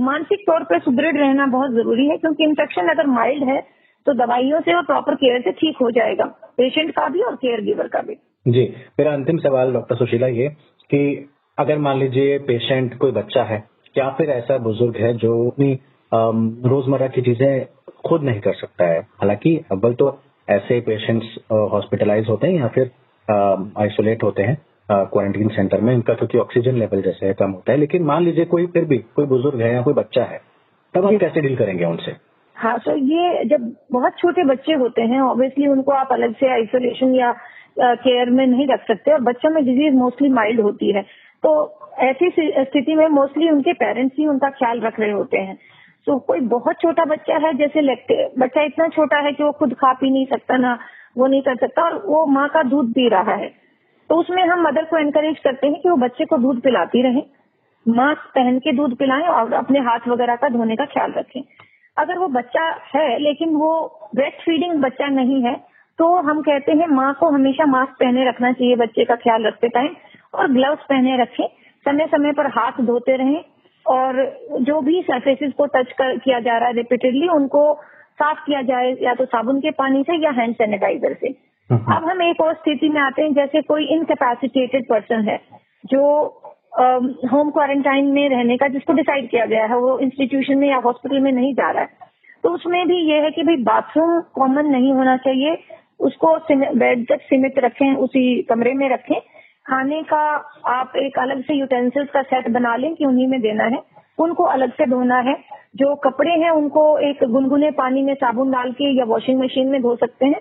मानसिक 0.00 0.40
तौर 0.46 0.64
पर 0.64 0.80
सुदृढ़ 0.80 1.16
रहना 1.16 1.46
बहुत 1.48 1.70
ज़रूरी 1.72 2.06
है, 2.08 2.16
क्योंकि 2.16 2.44
इन्फेक्शन 2.44 2.88
अगर 2.88 3.06
माइल्ड 3.10 3.48
है 3.48 3.60
तो 4.06 4.12
दवाइयों 4.14 4.60
से 4.60 4.74
और 4.74 4.82
प्रॉपर 4.84 5.14
केयर 5.16 5.40
से 5.40 5.52
ठीक 5.52 5.76
हो 5.82 5.90
जाएगा 5.92 6.24
पेशेंट 6.58 6.90
का 6.90 7.08
भी 7.08 7.20
और 7.22 7.34
केयर 7.36 7.60
गिवर 7.64 7.86
का 7.88 8.00
भी। 8.00 8.14
जी, 8.46 8.64
मेरा 8.98 9.12
अंतिम 9.12 9.38
सवाल 9.38 9.72
डॉक्टर 9.72 9.96
सुशीला 9.96 10.26
ये, 10.28 10.48
कि 10.48 11.30
अगर 11.58 11.78
मान 11.78 11.98
लीजिए 11.98 12.38
पेशेंट 12.48 12.98
कोई 12.98 13.12
बच्चा 13.12 13.42
है 13.44 13.62
या 13.96 14.08
फिर 14.10 14.30
ऐसा 14.30 14.58
बुज़ुर्ग 14.58 14.96
है 14.96 15.12
जो 15.16 15.32
अपनी 15.50 15.72
रोज़मर्रा 16.12 17.06
की 17.08 17.22
चीज़ें 17.22 17.66
खुद 18.06 18.22
नहीं 18.22 18.40
कर 18.40 18.54
सकता 18.54 18.86
है? 18.86 19.00
हालाँकि 19.20 19.56
अव्वल 19.72 19.94
तो 19.94 20.18
ऐसे 20.48 20.80
पेशेंट्स 20.80 21.36
हॉस्पिटलाइज 21.72 22.28
होते 22.28 22.46
हैं 22.46 22.54
या 22.54 22.68
फिर 22.68 22.90
आइसोलेट 23.78 24.22
होते 24.22 24.42
हैं। 24.42 24.56
क्वारंटीन 24.88 25.48
सेंटर 25.48 25.80
में 25.80 25.92
इनका 25.94 26.14
क्योंकि 26.14 26.38
ऑक्सीजन 26.38 26.74
लेवल 26.74 27.02
जैसे 27.02 27.32
कम 27.34 27.50
होता 27.50 27.72
है 27.72 27.78
लेकिन 27.78 28.02
मान 28.02 28.24
लीजिए 28.24 28.44
कोई 28.44 28.66
फिर 28.66 28.84
भी 28.84 28.98
कोई 29.16 29.26
बुज़ुर्ग 29.26 29.60
है 29.60 29.72
या 29.74 29.82
कोई 29.82 29.94
बच्चा 29.94 30.24
है 30.24 30.40
तब 30.94 31.06
हम 31.06 31.16
कैसे 31.18 31.40
डील 31.40 31.56
करेंगे 31.56 31.84
उनसे? 31.84 32.12
हाँ 32.56 32.78
तो 32.78 32.96
ये 32.96 33.44
जब 33.44 33.72
बहुत 33.92 34.18
छोटे 34.18 34.44
बच्चे 34.44 34.72
होते 34.72 35.02
हैं 35.02 35.20
ऑब्वियसली 35.20 35.66
उनको 35.66 35.92
आप 35.92 36.12
अलग 36.12 36.34
से 36.34 36.50
आइसोलेशन 36.52 37.14
या 37.14 37.32
केयर 37.78 38.30
में 38.30 38.46
नहीं 38.46 38.66
रख 38.66 38.86
सकते 38.88 39.12
और 39.12 39.20
बच्चों 39.20 39.50
में 39.50 39.64
डिज़ीज़ 39.64 39.94
मोस्टली 39.94 40.28
माइल्ड 40.28 40.60
होती 40.60 40.92
है। 40.92 41.02
तो 41.42 41.50
ऐसी 42.00 42.30
स्थिति 42.30 42.94
में 42.94 43.06
मोस्टली 43.08 43.50
उनके 43.50 43.72
पेरेंट्स 43.72 44.16
ही 44.18 44.26
उनका 44.26 44.50
ख्याल 44.50 44.80
रख 44.80 45.00
रहे 45.00 45.10
होते 45.10 45.38
हैं। 45.38 45.56
तो 46.06 46.18
कोई 46.18 46.40
बहुत 46.52 46.80
छोटा 46.80 47.04
बच्चा 47.04 47.36
है 47.46 47.52
जैसे 47.58 47.80
लगते 47.80 48.24
बच्चा 48.38 48.62
इतना 48.62 48.88
छोटा 48.88 49.18
है 49.18 49.32
कि 49.32 49.44
वो 49.44 49.52
खुद 49.52 49.74
खा 49.74 49.92
पी 49.92 50.10
नहीं 50.10 50.26
सकता 50.26 50.56
ना 50.56 50.78
वो 51.18 51.26
नहीं 51.26 51.42
कर 51.42 51.56
सकता 51.56 51.82
और 51.82 52.02
वो 52.06 52.24
माँ 52.26 52.48
का 52.48 52.62
दूध 52.62 52.92
पी 52.92 53.08
रहा 53.08 53.34
है। 53.34 53.63
तो 54.10 54.14
उसमें 54.14 54.42
हम 54.44 54.62
मदर 54.62 54.84
को 54.84 54.98
एनकरेज 54.98 55.38
करते 55.38 55.66
हैं 55.66 55.80
कि 55.80 55.88
वो 55.88 55.96
बच्चे 55.96 56.24
को 56.24 56.38
दूध 56.38 56.60
पिलाती 56.60 57.02
रहे। 57.02 57.22
मास्क 57.86 58.30
पहन 58.34 58.58
के 58.58 58.72
दूध 58.72 58.96
पिलाएँ 58.96 59.26
और 59.28 59.52
अपने 59.54 59.80
हाथ 59.80 60.08
वगैरह 60.08 60.36
का 60.36 60.48
धोने 60.48 60.76
का 60.76 60.84
ख्याल 60.84 61.12
रखें। 61.12 61.40
अगर 61.96 62.18
वो 62.18 62.28
बच्चा 62.30 62.64
है, 62.94 63.18
लेकिन 63.18 63.54
वो 63.54 63.70
ब्रेस्ट 64.14 64.40
फीडिंग 64.42 64.80
बच्चा 64.82 65.08
नहीं 65.10 65.42
है 65.42 65.54
तो 65.98 66.14
हम 66.18 66.40
कहते 66.42 66.72
हैं 66.72 66.86
माँ 66.88 67.12
को 67.14 67.28
हमेशा 67.30 67.64
मास्क 67.66 67.92
पहने 67.92 68.28
रखना 68.28 68.52
चाहिए, 68.52 68.76
बच्चे 68.76 69.04
का 69.04 69.14
ख्याल 69.14 69.46
रखते 69.46 69.68
टाइम। 69.68 69.94
और 70.34 70.50
ग्लव्स 70.52 70.84
पहने 70.84 71.16
रखें 71.16 71.46
समय 71.86 72.06
समय 72.06 72.32
पर 72.32 72.46
हाथ 72.46 72.80
धोते 72.80 73.16
रहें। 73.16 73.44
और 73.86 74.16
जो 74.60 74.80
भी 74.80 75.02
सरफेसेस 75.02 75.52
को 75.52 75.66
टच 75.66 75.92
कर, 75.92 76.16
किया 76.18 76.40
जा 76.40 76.56
रहा 76.58 76.68
है 76.68 76.74
रिपीटेडली 76.74 77.28
उनको 77.28 77.62
साफ़ 78.14 78.38
किया 78.46 78.62
जाए, 78.62 78.92
या 79.02 79.14
तो 79.14 79.24
साबुन 79.24 79.60
के 79.60 79.70
पानी 79.70 80.02
से 80.02 80.16
या 80.24 80.30
हैंड 80.30 80.54
सैनिटाइजर 80.54 81.14
से। 81.14 81.28
अब 81.70 82.04
हम 82.04 82.22
एक 82.22 82.40
और 82.40 82.54
स्थिति 82.54 82.88
में 82.88 83.00
आते 83.00 83.22
हैं, 83.22 83.32
जैसे 83.34 83.60
कोई 83.62 83.84
इनकेपेसिटेटेड 83.92 84.84
पर्सन 84.88 85.28
है, 85.28 85.38
जो 85.84 86.02
होम 87.30 87.50
क्वारंटाइन 87.50 88.06
में 88.12 88.28
रहने 88.28 88.56
का, 88.56 88.68
जिसको 88.68 88.92
डिसाइड 88.92 89.28
किया 89.30 89.44
गया 89.46 89.64
है, 89.64 89.76
वो 89.76 89.98
इंस्टीट्यूशन 89.98 90.58
में 90.58 90.68
या 90.68 90.76
हॉस्पिटल 90.84 91.20
में 91.20 91.30
नहीं 91.32 91.54
जा 91.54 91.70
रहा 91.70 91.82
है 91.82 92.02
तो 92.44 92.50
उसमें 92.50 92.86
भी 92.88 92.96
ये 93.10 93.20
है 93.20 93.30
कि 93.30 93.42
भाई 93.42 93.56
बाथरूम 93.64 94.20
कॉमन 94.34 94.66
नहीं 94.66 94.92
होना 94.92 95.16
चाहिए, 95.16 95.56
उसको 96.00 96.36
बेड 96.74 97.06
तक 97.08 97.20
सीमित 97.22 97.58
रखें, 97.58 97.94
उसी 97.96 98.42
कमरे 98.42 98.72
में 98.74 98.88
रखें, 98.88 99.18
खाने 99.66 100.02
का 100.02 100.22
आप 100.70 100.96
एक 100.96 101.18
अलग 101.18 101.42
से 101.42 101.54
यूटेंसिल्स 101.54 102.10
का 102.10 102.22
सेट 102.24 102.48
बना 102.50 102.74
लें 102.76 102.94
कि 102.94 103.04
उन्हीं 103.04 103.28
में 103.28 103.40
देना 103.40 103.64
है, 103.66 103.78
उनको 104.18 104.44
अलग 104.46 104.72
से 104.72 104.86
धोना 104.86 105.18
है, 105.20 105.36
जो 105.76 105.94
कपड़े 106.04 106.32
हैं 106.42 106.50
उनको 106.52 106.82
एक 107.08 107.24
गुनगुने 107.30 107.70
पानी 107.78 108.02
में 108.02 108.14
साबुन 108.14 108.50
डाल 108.50 108.72
के 108.72 108.96
या 108.98 109.04
वॉशिंग 109.04 109.40
मशीन 109.40 109.68
में 109.68 109.80
धो 109.82 109.94
सकते 109.96 110.26
हैं 110.26 110.40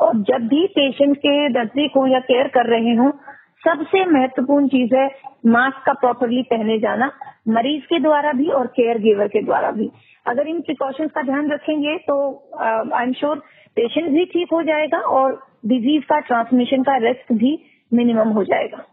और 0.00 0.16
जब 0.24 0.46
भी 0.48 0.66
पेशेंट 0.68 1.16
के 1.16 1.32
नज़दीक 1.50 1.92
हो 1.96 2.06
या 2.06 2.18
केयर 2.22 2.48
कर 2.48 2.70
रहे 2.70 2.94
हों, 2.96 3.10
सबसे 3.64 4.04
महत्वपूर्ण 4.08 4.68
चीज़ 4.68 4.94
है 4.94 5.06
मास्क 5.46 5.82
का 5.86 5.92
प्रॉपरली 5.94 6.42
पहने 6.50 6.78
जाना, 6.78 7.10
मरीज़ 7.48 7.84
के 7.84 7.98
द्वारा 8.00 8.32
भी 8.32 8.48
और 8.50 8.66
केयर 8.76 8.98
गिवर 8.98 9.28
के 9.28 9.42
द्वारा 9.42 9.70
भी। 9.70 9.90
अगर 10.26 10.48
इन 10.48 10.60
प्रिकॉशंस 10.60 11.10
का 11.14 11.22
ध्यान 11.22 11.50
रखेंगे 11.52 11.96
तो 11.98 12.16
आई 12.60 13.02
एम 13.02 13.12
श्योर 13.12 13.38
पेशेंट 13.76 14.10
भी 14.10 14.24
ठीक 14.26 14.48
हो 14.52 14.62
जाएगा 14.62 14.98
और 15.16 15.40
डिज़ीज़ 15.66 16.04
का 16.04 16.18
ट्रांसमिशन 16.20 16.82
का 16.82 16.96
रिस्क 16.98 17.32
भी 17.32 17.58
मिनिमम 17.92 18.28
हो 18.28 18.44
जाएगा। 18.44 18.84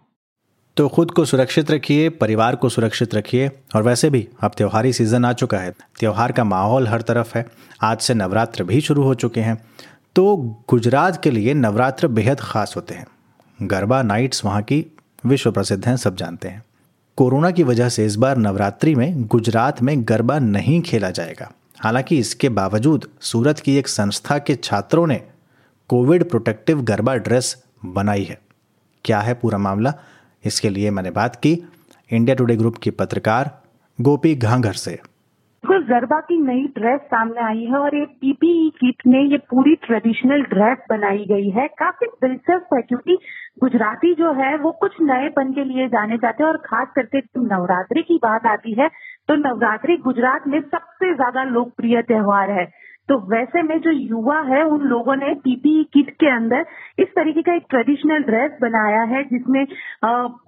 तो 0.78 0.88
खुद 0.88 1.12
को 1.12 1.24
सुरक्षित 1.26 1.72
रखिए, 1.72 2.10
परिवार 2.12 2.56
को 2.56 2.70
सुरक्षित 2.70 3.14
रखिए 3.16 3.48
और 3.76 3.84
वैसे 3.84 4.10
भी 4.10 4.28
अब 4.44 4.52
त्योहारी 4.58 4.92
सीज़न 4.94 5.26
आ 5.26 5.32
चुका 5.34 5.58
है, 5.58 5.72
त्यौहार 6.00 6.32
का 6.32 6.44
माहौल 6.46 6.88
हर 6.88 7.02
तरफ़ 7.02 7.38
है। 7.38 7.46
आज 7.84 8.00
से 8.00 8.14
नवरात्र 8.14 8.64
भी 8.64 8.82
शुरू 8.82 9.04
हो 9.04 9.14
चुके 9.16 9.42
हैं। 9.42 9.58
तो 10.16 10.36
गुजरात 10.70 11.24
के 11.24 11.32
लिए 11.32 11.54
नवरात्र 11.54 12.08
बेहद 12.08 12.40
ख़ास 12.40 12.74
होते 12.76 12.94
हैं। 12.94 13.08
गरबा 13.62 14.02
नाइट्स 14.02 14.46
वहाँ 14.46 14.62
की 14.62 14.86
विश्व 15.26 15.52
प्रसिद्ध 15.52 15.86
हैं, 15.86 15.98
सब 15.98 16.16
जानते 16.16 16.48
हैं। 16.48 16.64
कोरोना 17.18 17.52
की 17.52 17.64
वजह 17.64 17.90
से 17.90 18.06
इस 18.06 18.16
बार 18.16 18.38
नवरात्रि 18.38 18.96
में 18.96 19.24
गुजरात 19.24 19.82
में 19.82 20.04
गरबा 20.10 20.40
नहीं 20.40 20.82
खेला 20.82 21.10
जाएगा। 21.10 21.52
हालाँकि 21.80 22.18
इसके 22.18 22.50
बावजूद 22.50 23.10
सूरत 23.22 23.60
की 23.60 23.78
एक 23.78 23.88
संस्था 23.88 24.38
के 24.38 24.56
छात्रों 24.56 25.08
ने 25.08 25.22
कोविड 25.90 26.30
प्रोटेक्टिव 26.30 26.82
गरबा 26.82 27.16
ड्रेस 27.16 27.64
बनाई 27.86 28.24
है। 28.24 28.40
क्या 29.06 29.20
है 29.20 29.34
पूरा 29.34 29.58
मामला? 29.58 29.94
इसके 30.46 30.70
लिए 30.70 30.92
मैंने 30.92 31.12
बात 31.12 31.36
की। 31.36 31.64
इंडिया 32.12 32.36
टुडे 32.36 32.56
ग्रुप 32.56 32.78
की 32.78 32.92
पत्रकार 32.92 33.62
गोपी 34.02 34.36
घांघर 34.36 34.74
से। 34.74 35.00
बिल्कुल 35.76 35.88
गरबा 35.88 36.20
की 36.22 36.38
नई 36.40 36.62
ड्रेस 36.76 37.00
सामने 37.04 37.42
आई 37.44 37.64
है 37.64 37.78
और 37.78 37.96
ये 37.96 38.06
पीपीई 38.22 38.70
किट 38.76 39.02
में 39.08 39.20
ये 39.22 39.38
पूरी 39.50 39.74
ट्रेडिशनल 39.78 40.42
ड्रेस 40.44 40.78
बनाई 40.90 41.26
गई 41.30 41.50
है। 41.50 41.68
काफ़ी 41.80 42.08
दिलचस्प 42.22 42.74
है 42.74 42.82
क्योंकि 42.82 43.18
गुजराती 43.62 44.14
जो 44.14 44.32
है 44.34 44.56
वो 44.58 44.72
कुछ 44.82 44.96
नएपन 45.02 45.52
के 45.54 45.64
लिए 45.64 45.88
जाने 45.90 46.18
जाते 46.18 46.44
हैं 46.44 46.50
और 46.50 46.58
खास 46.66 46.88
करके 46.96 47.20
नवरात्रि 47.46 48.02
की 48.04 48.18
बात 48.24 48.46
आती 48.48 48.74
है 48.80 48.88
तो 49.30 49.36
नवरात्रि 49.38 49.98
गुजरात 50.00 50.48
में 50.48 50.60
सबसे 50.62 51.14
ज़्यादा 51.14 51.44
लोकप्रिय 51.50 52.02
त्योहार 52.04 52.52
है। 52.52 52.66
तो 53.10 53.18
वैसे 53.32 53.62
में 53.62 53.80
जो 53.82 53.92
युवा 53.92 54.40
है, 54.42 54.64
उन 54.66 54.82
लोगों 54.82 55.16
ने 55.16 55.34
पीपीई 55.44 55.84
किट 55.94 56.10
के 56.20 56.30
अंदर 56.30 56.66
इस 57.00 57.08
तरीके 57.16 57.42
का 57.42 57.54
एक 57.56 57.66
ट्रेडिशनल 57.70 58.24
ड्रेस 58.24 58.58
बनाया 58.62 59.02
है, 59.04 59.24
जिसमें 59.24 59.64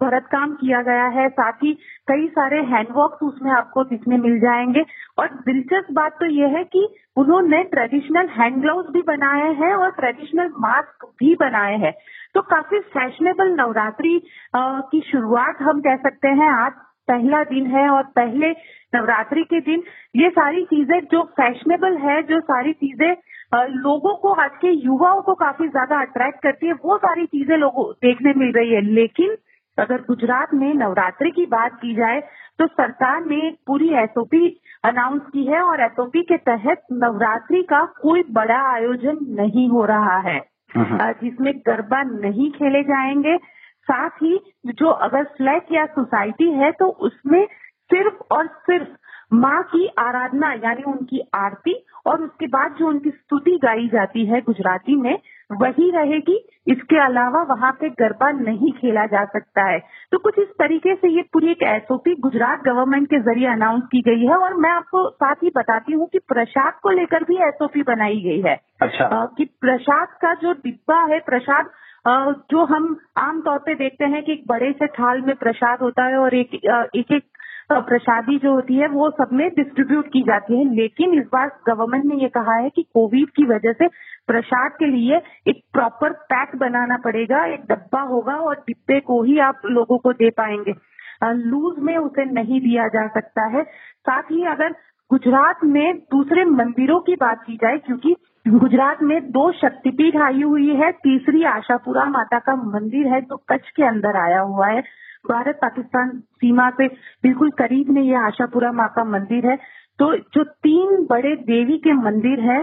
भरत 0.04 0.28
काम 0.32 0.54
किया 0.54 0.82
गया 0.82 1.06
है 1.18 1.28
साथ 1.30 1.64
ही 1.64 1.74
कई 2.08 2.28
सारे 2.28 2.62
हैंडवर्क 2.64 3.24
उसमें 3.24 3.52
आपको 3.52 3.84
दिखने 3.84 4.18
मिल 4.18 4.40
जाएँगे। 4.40 4.86
और 5.20 5.28
दिलचस्प 5.46 5.92
बात 5.94 6.18
तो 6.20 6.26
यह 6.26 6.58
है 6.58 6.64
कि 6.64 6.88
उन्होंने 7.18 7.64
ट्रेडिशनल 7.64 8.28
हैंड 8.30 8.62
ग्लव्स 8.62 8.90
भी 8.92 9.02
बनाए 9.08 9.54
हैं 9.54 9.74
और 9.74 9.92
ट्रेडिशनल 9.92 10.52
मास्क 10.60 11.06
भी 11.20 11.36
बनाए 11.36 11.78
हैं। 11.78 11.94
तो 12.34 12.42
काफ़ी 12.42 12.80
फैशनेबल 12.94 13.56
नवरात्रि 13.62 14.20
की 14.56 15.02
शुरुआत 15.12 15.62
हम 15.62 15.82
कह 15.82 15.96
सकते 15.96 16.28
हैं 16.28 16.52
आज 16.52 16.72
पहला 17.08 17.44
दिन 17.46 17.66
है 17.68 17.88
और 17.90 18.04
पहले 18.16 18.52
नवरात्रि 18.96 19.44
के 19.44 19.60
दिन। 19.62 19.84
ये 20.16 20.30
सारी 20.30 20.64
चीज़ें 20.66 21.00
जो 21.12 21.24
फैशनेबल 21.34 21.98
है 22.00 22.22
जो 22.24 22.40
सारी 22.42 22.74
चीज़ें 22.76 23.16
लोगों 23.54 24.16
को 24.16 24.32
आज 24.36 24.52
के 24.62 24.72
युवाओं 24.78 25.22
को 25.22 25.34
काफ़ी 25.36 25.68
ज़्यादा 25.68 26.00
अट्रैक्ट 26.02 26.42
करती 26.44 26.68
है 26.68 26.74
वो 26.86 26.98
सारी 26.98 27.26
चीज़ें 27.26 27.58
लोगों 27.58 27.86
देखने 28.04 28.34
मिल 28.38 28.52
रही 28.52 28.74
है। 28.74 28.82
लेकिन 28.94 29.36
अगर 29.78 30.02
गुजरात 30.02 30.54
में 30.54 30.74
नवरात्रि 30.74 31.32
की 31.32 31.46
बात 31.46 31.76
की 31.82 31.94
जाए 31.96 32.20
तो 32.60 32.68
सरकार 32.68 33.26
ने 33.26 33.36
एक 33.48 33.58
पूरी 33.68 33.90
एसओपी 33.96 34.48
अनाउंस 34.84 35.22
की 35.34 35.44
है 35.46 35.62
और 35.62 35.82
एसओपी 35.82 36.22
के 36.24 36.38
तहत 36.44 36.82
नवरात्रि 36.94 37.62
का 37.64 37.84
कोई 38.02 38.24
बड़ा 38.32 38.62
आयोजन 38.74 39.18
नहीं 39.40 39.68
हो 39.70 39.84
रहा 39.86 40.18
है। 40.20 40.40
हम्म। 40.76 41.12
जिसमें 41.22 41.54
गरबा 41.68 42.02
नहीं 42.04 42.50
खेले 42.52 42.82
जाएँगे। 42.84 43.36
साथ 43.88 44.10
ही 44.24 44.40
जो 44.74 44.90
अगर 45.08 45.24
फ्लैट 45.38 45.72
या 45.72 45.86
सोसाइटी 45.86 46.52
है 46.54 46.72
तो 46.72 46.86
उसमें 46.86 47.46
सिर्फ़ 47.90 48.34
और 48.34 48.48
सिर्फ़ 48.48 48.88
माँ 49.34 49.62
की 49.64 49.88
आराधना 50.00 50.52
यानी 50.54 50.84
उनकी 50.84 51.20
आरती 51.36 51.74
और 52.08 52.22
उसके 52.22 52.48
बाद 52.48 52.76
जो 52.80 52.88
उनकी 52.88 53.10
स्तुति 53.10 53.58
गाई 53.64 53.88
जाती 53.88 54.26
है 54.26 54.42
गुजराती 54.42 54.96
में 54.96 55.18
वही 55.52 55.90
रहेगी। 55.92 56.36
इसके 56.68 57.00
अलावा 57.06 57.42
वहाँ 57.44 57.72
पे 57.72 57.90
गरबा 57.90 58.32
नहीं 58.32 58.72
खेला 58.72 59.06
जा 59.06 59.24
सकता 59.26 59.64
है। 59.70 59.80
तो 60.12 60.18
कुछ 60.18 60.40
इस 60.40 60.48
तरीके 60.48 60.96
से 60.96 61.08
ये 61.08 61.22
पूरी 61.34 61.52
एक 61.52 61.64
एसओपी 61.64 62.16
गुजरात 62.16 62.64
गवर्नमेंट 62.64 63.08
के 63.08 63.20
ज़रिए 63.20 63.48
अनाउंस 63.48 63.84
की 63.92 64.02
गई 64.02 64.26
है 64.26 64.38
और 64.38 64.54
मैं 64.54 64.72
आपको 64.72 65.10
साथ 65.10 65.44
ही 65.44 65.50
बताती 65.50 65.94
हूँ 65.94 66.08
कि 66.08 66.20
प्रसाद 66.20 66.74
को 66.84 66.90
लेकर 66.90 67.24
भी 67.24 67.38
एसओपी 67.48 67.82
बनाई 67.82 68.22
गई 68.22 68.42
है। 68.42 68.56
अच्छा। 68.82 69.26
कि 69.38 69.46
प्रसाद 69.62 70.08
का 70.08 70.34
जो 70.34 70.54
डिब्बा 70.54 71.02
है 71.14 71.20
प्रसाद 71.20 71.70
जो 72.52 72.66
हम 72.66 72.98
आमतौर 73.18 73.58
पे 73.58 73.76
देखते 73.76 74.06
हैं 74.06 74.24
कि 74.24 74.32
एक 74.32 74.44
बड़े 74.48 74.72
से 74.72 74.88
थाल 74.88 75.22
में 75.22 75.36
प्रसाद 75.36 75.80
होता 75.80 76.04
है 76.04 76.18
और 76.18 76.36
एक 76.36 76.54
एक 76.96 77.12
एक 77.12 77.24
प्रसादी 77.72 78.38
जो 78.38 78.54
होती 78.54 78.76
है, 78.76 78.88
वो 78.88 79.10
सब 79.10 79.30
में 79.34 79.50
डिस्ट्रीब्यूट 79.50 80.08
की 80.08 80.22
जाती 80.22 80.58
है। 80.58 80.76
लेकिन 80.76 81.14
इस 81.14 81.26
बार 81.34 81.52
गवर्नमेंट 81.68 82.06
ने 82.06 82.16
ये 82.16 82.28
कहा 82.28 82.56
है 82.56 82.70
कि 82.70 82.84
कोविड 82.84 83.30
की 83.30 83.46
वजह 83.46 83.74
से 83.74 83.88
प्रसाद 84.28 84.72
के 84.72 84.86
लिए 84.86 85.22
एक 85.48 85.64
प्रॉपर 85.74 86.14
पैक 86.14 86.56
बनाना 86.56 86.98
पड़ेगा, 86.98 87.46
एक 87.46 87.62
डब्बा 87.70 88.02
होगा 88.02 88.36
और 88.36 88.56
डिब्बे 88.56 89.00
को 89.00 89.24
ही 89.24 89.40
आप 89.40 89.62
लोगों 89.66 89.98
को 89.98 90.14
दे 90.14 90.30
पाएँगे। 90.30 90.74
लूज 91.24 91.80
में 91.80 91.98
उसे 91.98 92.26
नहीं 92.26 92.62
दिया 92.62 92.88
जा 92.88 93.08
सकता 93.08 93.46
है। 93.46 93.64
साथ 94.00 94.24
ही 94.24 94.46
अगर 94.46 94.76
गुजरात 95.12 95.60
में 95.64 95.98
दूसरे 96.12 96.44
मंदिरों 96.46 97.00
की 97.00 97.14
बात 97.16 97.44
की 97.44 97.56
जाए 97.56 97.78
क्योंकि 97.78 98.16
गुजरात 98.46 99.02
में 99.04 99.20
दो 99.32 99.52
शक्तिपीठ 99.52 100.16
आई 100.22 100.42
हुई 100.42 100.76
है 100.76 100.92
तीसरी 101.04 101.44
आशापुरा 101.48 102.04
माता 102.06 102.40
का 102.40 102.56
मंदिर 102.56 103.08
है 103.08 103.22
जो 103.22 103.38
कच्छ 103.50 103.64
के 103.70 103.84
अंदर 103.84 104.18
आया 104.18 104.40
हुआ 104.42 104.68
है। 104.68 104.82
भारत 105.30 105.60
पाकिस्तान 105.62 106.10
सीमा 106.36 106.70
से 106.72 106.88
बिल्कुल 107.24 107.50
करीब 107.60 107.90
में 107.90 108.02
यह 108.02 108.20
आशापुरा 108.22 108.72
माँ 108.72 108.88
का 108.96 109.04
मंदिर 109.06 109.46
है। 109.46 109.56
तो 110.00 110.16
जो 110.34 110.44
तीन 110.44 111.06
बड़े 111.06 111.36
देवी 111.46 111.78
के 111.78 111.94
मंदिर 111.96 112.40
है 112.42 112.60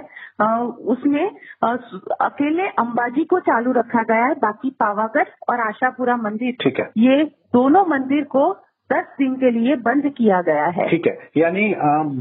उसमें 0.88 1.24
अकेले 1.62 2.66
अंबाजी 2.78 3.24
को 3.24 3.40
चालू 3.40 3.72
रखा 3.72 4.02
गया 4.02 4.24
है 4.24 4.34
बाकी 4.34 4.70
पावागढ़ 4.80 5.28
और 5.48 5.60
आशापुरा 5.60 6.16
मंदिर। 6.18 6.52
ठीक 6.62 6.78
है। 6.80 6.90
ये 6.98 7.24
दोनों 7.54 7.84
मंदिर 7.86 8.24
को 8.26 8.44
दस 8.90 9.04
दिन 9.18 9.34
के 9.36 9.50
लिए 9.50 9.76
बंद 9.84 10.08
किया 10.16 10.40
गया 10.42 10.64
है। 10.76 10.88
ठीक 10.88 11.06
है। 11.06 11.12
यानी 11.36 11.68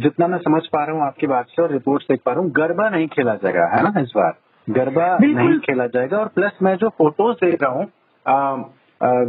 जितना 0.03 0.27
मैं 0.27 0.37
समझ 0.39 0.61
पा 0.67 0.83
रहा 0.85 0.95
हूँ 0.95 1.03
आपकी 1.03 1.27
बात 1.27 1.47
से 1.49 1.61
और 1.61 1.71
रिपोर्ट 1.71 2.03
देख 2.03 2.21
पा 2.25 2.31
रहा 2.31 2.41
हूँ 2.41 2.51
गरबा 2.51 2.89
नहीं 2.89 3.07
खेला 3.07 3.33
जाएगा 3.35 3.65
है 3.73 3.81
ना 3.83 3.99
इस 4.01 4.13
बार? 4.15 4.33
गरबा 4.67 5.17
नहीं 5.19 5.57
खेला 5.61 5.87
जाएगा 5.87 6.17
और 6.17 6.27
प्लस 6.35 6.57
मैं 6.63 6.75
जो 6.77 6.89
फ़ोटोज़ 6.97 7.45
देख 7.45 7.63
रहा 7.63 7.71
हूँ 7.71 7.85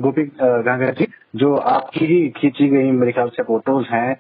गोपी 0.03 0.23
गांगर 0.39 0.93
जी 0.95 1.07
जो 1.37 1.55
आपकी 1.57 2.07
ही 2.07 2.29
खींची 2.37 2.69
गई 2.69 2.91
मेरे 2.93 3.13
ख्याल 3.13 3.29
से 3.29 3.43
फ़ोटोज़ 3.43 3.87
हैं। 3.93 4.17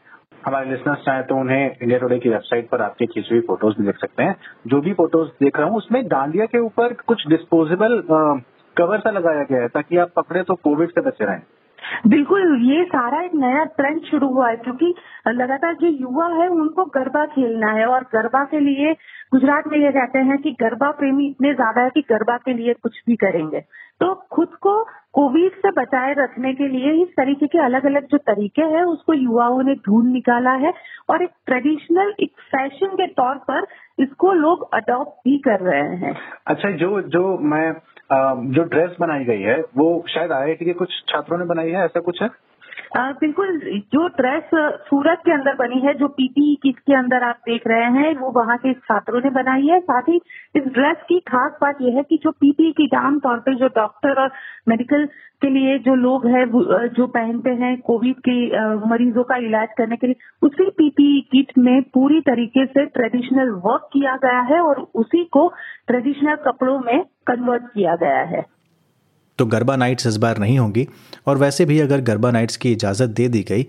हमारे 0.47 0.71
लिसनर्स 0.71 1.05
चाहे 1.05 1.23
तो 1.23 1.37
उन्हें 1.41 1.61
इंडिया 1.63 1.99
टुडे 1.99 2.19
की 2.19 2.29
वेबसाइट 2.29 2.69
पर 2.71 2.83
आपकी 2.83 3.07
खींची 3.07 3.29
हुई 3.31 3.41
फ़ोटोज़ 3.47 3.79
भी 3.79 3.87
देख 3.87 3.99
सकते 3.99 4.23
हैं। 4.23 4.35
जो 4.67 4.81
भी 4.81 4.93
फ़ोटोज़ 4.95 5.29
देख 5.43 5.59
रहा 5.59 5.69
हूँ 5.69 5.77
उसमें 5.77 6.03
डांडिया 6.09 6.47
के 6.47 6.59
ऊपर 6.61 6.93
कुछ 7.07 7.27
डिस्पोजेबल 7.29 8.01
कवर 8.77 8.99
सा 8.99 9.11
लगाया 9.11 9.43
गया 9.51 9.61
है 9.63 9.69
ताकि 9.75 9.97
आप 9.97 10.11
पकड़े 10.17 10.43
तो 10.43 10.55
कोविड 10.65 10.91
से 10.91 11.01
बचे 11.01 11.25
रहें। 11.25 11.41
बिल्कुल, 12.07 12.43
ये 12.65 12.85
सारा 12.85 13.23
एक 13.23 13.35
नया 13.35 13.65
ट्रेंड 13.77 14.01
शुरू 14.03 14.29
हुआ 14.29 14.49
है, 14.49 14.57
क्योंकि 14.57 14.95
लगातार 15.29 15.75
जो 15.75 15.87
युवा 15.89 16.27
है, 16.35 16.49
उनको 16.51 16.85
गरबा 16.95 17.25
खेलना 17.27 17.73
है, 17.73 17.87
और 17.87 18.05
गरबा 18.13 18.45
के 18.45 18.61
लिए 18.61 18.93
गुजरात 19.33 19.65
में 19.67 19.79
ये 19.79 19.91
कहते 19.93 20.19
हैं 20.21 20.37
कि 20.39 20.51
गरबा 20.61 20.91
प्रेमी 20.91 21.27
इतने 21.27 21.55
ज़्यादा 21.55 21.83
है 21.83 21.91
कि 21.91 22.01
गरबा 22.11 22.37
के 22.37 22.53
लिए 22.53 22.75
कुछ 22.75 23.01
भी 23.07 23.17
करेंगे। 23.17 23.61
तो 24.01 24.15
खुद 24.33 24.55
को 24.63 24.83
कोविड 25.13 25.53
से 25.53 25.71
बचाए 25.71 26.15
रखने 26.19 26.53
के 26.55 26.69
लिए 26.69 26.93
इस 27.03 27.09
तरीके 27.17 27.47
के 27.47 27.59
अलग 27.59 27.85
अलग 27.87 28.07
जो 28.07 28.19
तरीके 28.21 28.63
हैं, 28.65 28.83
उसको 28.85 29.13
युवाओं 29.13 29.63
ने 29.63 29.75
ढूंढ 29.87 30.13
निकाला 30.13 30.53
है, 30.57 30.73
और 31.11 31.23
एक 31.23 31.31
ट्रेडिशनल 31.47 32.15
एक 32.21 32.33
फ़ैशन 32.53 32.95
के 32.95 33.07
तौर 33.15 33.35
पर 33.51 33.67
इसको 33.99 34.33
लोग 34.35 34.69
अडॉप्ट 34.75 35.13
भी 35.25 35.37
कर 35.39 35.61
रहे 35.63 35.97
हैं। 35.97 36.15
अच्छा 36.47 36.71
जो 36.77 37.01
जो 37.09 37.27
मैं 37.45 37.73
जो 38.13 38.63
ड्रेस 38.63 38.97
बनाई 39.01 39.25
गई 39.25 39.41
है, 39.41 39.65
वो 39.77 40.05
शायद 40.09 40.33
आईआईटी 40.33 40.65
के 40.65 40.73
कुछ 40.73 40.89
छात्रों 41.09 41.39
ने 41.39 41.45
बनाई 41.45 41.71
है? 41.71 41.85
ऐसा 41.85 42.01
कुछ 42.01 42.23
है? 42.23 42.29
बिल्कुल, 42.95 43.59
जो 43.93 44.07
ड्रेस 44.09 44.51
सूरत 44.89 45.23
के 45.27 45.33
अंदर 45.33 45.55
बनी 45.55 45.81
है, 45.81 45.95
जो 45.95 46.09
पीपीई 46.09 46.55
किट 46.63 46.79
के 46.79 46.95
अंदर 46.95 47.23
आप 47.23 47.39
देख 47.47 47.67
रहे 47.67 47.91
हैं, 47.93 48.15
वो 48.17 48.31
वहाँ 48.31 48.57
के 48.59 48.73
छात्रों 48.75 49.21
ने 49.21 49.31
बनाई 49.31 49.67
है। 49.67 49.79
साथ 49.81 50.09
ही 50.09 50.21
इस 50.57 50.67
ड्रेस 50.75 51.03
की 51.09 51.19
खास 51.29 51.57
बात 51.63 51.79
यह 51.83 51.97
है 51.97 52.03
कि 52.03 52.19
जो 52.23 52.31
पीपीई 52.31 52.71
किट 52.73 52.95
आमतौर 52.95 53.39
पर 53.39 53.55
जो 53.55 53.69
डॉक्टर 53.77 54.23
और 54.23 54.31
मेडिकल 54.69 55.07
के 55.43 55.51
लिए 55.51 55.79
जो 55.79 55.95
लोग 55.95 56.27
हैं 56.27 56.45
जो 56.89 57.07
पहनते 57.09 57.51
हैं 57.55 57.77
कोविड 57.81 58.21
के 58.29 58.39
मरीजों 58.89 59.25
का 59.25 59.37
इलाज 59.47 59.69
करने 59.79 59.97
के 59.97 60.07
लिए, 60.07 60.17
उसी 60.43 60.71
पीपीई 60.71 61.21
किट 61.33 61.59
में 61.59 61.83
पूरी 61.95 62.21
तरीके 62.21 62.67
से 62.67 62.87
ट्रेडिशनल 62.87 63.51
वर्क 63.67 63.89
किया 63.93 64.17
गया 64.17 64.41
है 64.55 64.61
और 64.61 64.87
उसी 64.95 65.25
को 65.25 65.49
ट्रेडिशनल 65.87 66.37
कपड़ों 66.47 66.79
में 66.79 67.05
कन्वर्ट 67.27 67.63
किया 67.65 67.97
गया 67.97 68.23
है। 68.27 68.54
तो 69.39 69.47
गरबा 69.47 69.77
नाइट्स 69.77 70.07
इस 70.07 70.17
बार 70.17 70.39
नहीं 70.39 70.59
होंगी। 70.59 70.87
और 71.27 71.39
वैसे 71.39 71.65
भी 71.65 71.79
अगर 71.81 72.01
गरबा 72.03 72.31
नाइट्स 72.31 72.57
की 72.57 72.73
इजाज़त 72.73 73.11
दे 73.11 73.29
दी 73.29 73.43
गई 73.43 73.67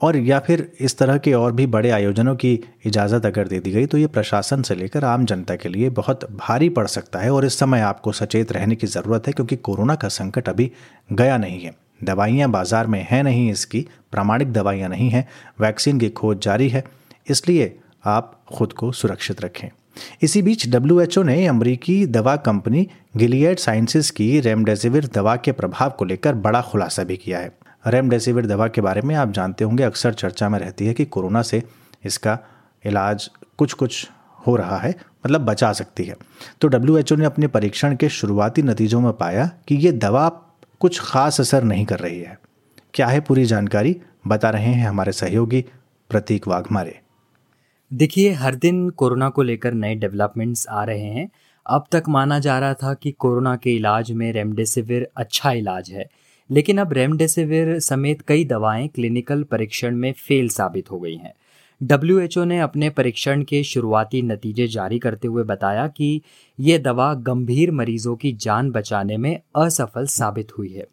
और 0.00 0.16
या 0.16 0.38
फिर 0.38 0.70
इस 0.80 0.96
तरह 0.98 1.16
के 1.18 1.32
और 1.32 1.52
भी 1.52 1.66
बड़े 1.66 1.90
आयोजनों 1.90 2.34
की 2.36 2.52
इजाज़त 2.86 3.26
अगर 3.26 3.48
दे 3.48 3.58
दी 3.60 3.70
गई 3.70 3.86
तो 3.86 3.98
ये 3.98 4.06
प्रशासन 4.06 4.62
से 4.62 4.74
लेकर 4.74 5.04
आम 5.04 5.24
जनता 5.24 5.56
के 5.56 5.68
लिए 5.68 5.90
बहुत 5.90 6.24
भारी 6.36 6.68
पड़ 6.68 6.86
सकता 6.88 7.18
है 7.18 7.30
और 7.30 7.44
इस 7.44 7.58
समय 7.58 7.80
आपको 7.80 8.12
सचेत 8.12 8.52
रहने 8.52 8.76
की 8.76 8.86
ज़रूरत 8.86 9.26
है 9.26 9.32
क्योंकि 9.32 9.56
कोरोना 9.58 9.94
का 9.94 10.08
संकट 10.10 10.48
अभी 10.48 10.70
गया 11.12 11.36
नहीं 11.38 11.60
है। 11.60 11.74
दवाइयाँ 12.04 12.50
बाज़ार 12.50 12.86
में 12.86 13.06
हैं 13.10 13.22
नहीं 13.22 13.50
इसकी, 13.50 13.86
प्रामाणिक 14.12 14.52
दवाइयाँ 14.52 14.88
नहीं 14.88 15.08
हैं, 15.10 15.26
वैक्सीन 15.60 15.98
की 15.98 16.08
खोज 16.10 16.40
जारी 16.42 16.68
है, 16.68 16.84
इसलिए 17.26 17.76
आप 18.06 18.40
खुद 18.54 18.72
को 18.72 18.92
सुरक्षित 18.92 19.40
रखें। 19.40 19.68
इसी 20.22 20.42
बीच 20.42 20.68
डब्ल्यू 20.68 21.22
ने 21.22 21.46
अमरीकी 21.46 22.06
दवा 22.06 22.36
कंपनी 22.36 22.86
गिलियड 23.16 23.58
साइंसेस 23.58 24.10
की 24.10 24.40
रेमडेसिविर 24.40 25.06
दवा 25.06 25.36
के 25.36 25.52
प्रभाव 25.52 25.90
को 25.90 26.04
लेकर 26.04 26.34
बड़ा 26.34 26.60
खुलासा 26.60 27.04
भी 27.04 27.16
किया 27.16 27.38
है। 27.38 27.52
रेमडेसिविर 27.86 28.46
दवा 28.46 28.68
के 28.68 28.80
बारे 28.80 29.02
में 29.02 29.14
आप 29.14 29.32
जानते 29.32 29.64
होंगे, 29.64 29.82
अक्सर 29.82 30.12
चर्चा 30.12 30.48
में 30.48 30.58
रहती 30.58 30.86
है 30.86 30.94
कि 30.94 31.04
कोरोना 31.04 31.42
से 31.42 31.62
इसका 32.04 32.38
इलाज 32.84 33.30
कुछ 33.58 33.72
कुछ 33.72 34.08
हो 34.46 34.56
रहा 34.56 34.78
है 34.78 34.94
मतलब 35.26 35.40
बचा 35.40 35.72
सकती 35.72 36.04
है। 36.04 36.16
तो 36.60 36.68
डब्ल्यू 36.68 37.16
ने 37.16 37.24
अपने 37.24 37.46
परीक्षण 37.46 37.96
के 37.96 38.08
शुरुआती 38.08 38.62
नतीजों 38.62 39.00
में 39.00 39.12
पाया 39.12 39.50
कि 39.68 39.74
ये 39.74 39.92
दवा 39.92 40.28
कुछ 40.80 41.00
खास 41.00 41.40
असर 41.40 41.62
नहीं 41.62 41.84
कर 41.84 41.98
रही 41.98 42.20
है। 42.20 42.38
क्या 42.94 43.06
है 43.06 43.20
पूरी 43.20 43.44
जानकारी? 43.44 44.00
बता 44.26 44.50
रहे 44.50 44.72
हैं 44.72 44.88
हमारे 44.88 45.12
सहयोगी 45.12 45.64
प्रतीक 46.10 46.48
वाघमारे। 46.48 46.98
देखिए, 47.90 48.30
हर 48.30 48.54
दिन 48.54 48.88
कोरोना 48.90 49.28
को 49.28 49.42
लेकर 49.42 49.72
नए 49.72 49.94
डेवलपमेंट्स 49.94 50.66
आ 50.68 50.82
रहे 50.84 50.98
हैं। 50.98 51.28
अब 51.66 51.84
तक 51.92 52.02
माना 52.08 52.38
जा 52.38 52.58
रहा 52.58 52.74
था 52.74 52.92
कि 52.94 53.10
कोरोना 53.10 53.54
के 53.56 53.72
इलाज 53.72 54.10
में 54.12 54.32
रेमडेसिविर 54.32 55.08
अच्छा 55.16 55.52
इलाज 55.52 55.90
है, 55.90 56.08
लेकिन 56.50 56.78
अब 56.78 56.92
रेमडेसिविर 56.92 57.78
समेत 57.78 58.20
कई 58.20 58.44
दवाएँ 58.44 58.88
क्लिनिकल 58.88 59.42
परीक्षण 59.42 59.96
में 59.96 60.12
फेल 60.12 60.48
साबित 60.48 60.90
हो 60.90 61.00
गई 61.00 61.16
हैं। 61.16 61.32
डब्ल्यूएचओ 61.80 62.44
ने 62.44 62.58
अपने 62.58 62.90
परीक्षण 62.90 63.42
के 63.42 63.62
शुरुआती 63.62 64.22
नतीजे 64.22 64.66
जारी 64.66 64.98
करते 64.98 65.28
हुए 65.28 65.42
बताया 65.44 65.86
कि 65.86 66.20
ये 66.58 66.78
दवा 66.78 67.12
गंभीर 67.14 67.70
मरीजों 67.70 68.16
की 68.16 68.32
जान 68.32 68.70
बचाने 68.70 69.16
में 69.16 69.38
असफल 69.56 70.06
साबित 70.06 70.58
हुई 70.58 70.72
है। 70.72 70.86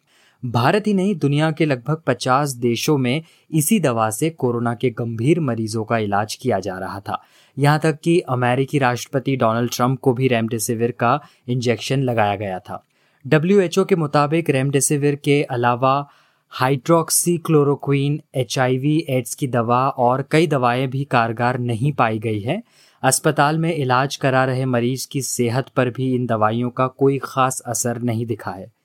भारत 0.46 0.86
ही 0.86 0.94
नहीं, 0.94 1.14
दुनिया 1.14 1.50
के 1.50 1.64
लगभग 1.64 2.02
50 2.06 2.52
देशों 2.52 2.98
में 2.98 3.22
इसी 3.50 3.80
दवा 3.80 4.10
से 4.10 4.30
कोरोना 4.30 4.74
के 4.74 4.90
गंभीर 4.90 5.40
मरीजों 5.40 5.84
का 5.84 5.98
इलाज 5.98 6.34
किया 6.34 6.60
जा 6.60 6.78
रहा 6.78 7.00
था। 7.00 7.22
यहाँ 7.58 7.78
तक 7.78 7.98
कि 8.04 8.20
अमेरिकी 8.20 8.78
राष्ट्रपति 8.78 9.36
डोनाल्ड 9.36 9.70
ट्रंप 9.72 10.00
को 10.00 10.12
भी 10.12 10.28
रेमडेसिविर 10.28 10.90
का 10.90 11.20
इंजेक्शन 11.48 12.02
लगाया 12.02 12.36
गया 12.36 12.58
था। 12.58 12.84
डब्ल्यू 13.26 13.84
के 13.84 13.96
मुताबिक 13.96 14.50
रेमडेसिविर 14.50 15.14
के 15.14 15.42
अलावा 15.42 16.08
हाइड्रोक्सी 16.50 17.38
क्लोरोक्वीन 17.38 18.20
एचआईवी, 18.34 19.06
एड्स 19.08 19.34
की 19.34 19.46
दवा 19.46 19.88
और 19.88 20.28
कई 20.30 20.46
दवाएँ 20.46 20.86
भी 20.86 21.04
कारगर 21.04 21.58
नहीं 21.58 21.92
पाई 21.92 22.18
गई 22.18 22.40
है। 22.40 22.62
अस्पताल 23.02 23.58
में 23.58 23.74
इलाज 23.74 24.16
करा 24.16 24.44
रहे 24.44 24.64
मरीज़ 24.64 25.08
की 25.12 25.22
सेहत 25.22 25.68
पर 25.68 25.90
भी 25.90 26.14
इन 26.14 26.26
दवाइयों 26.26 26.70
का 26.70 26.86
कोई 26.86 27.20
खास 27.22 27.62
असर 27.66 28.02
नहीं 28.02 28.26
दिखा 28.26 28.50
है। 28.50 28.75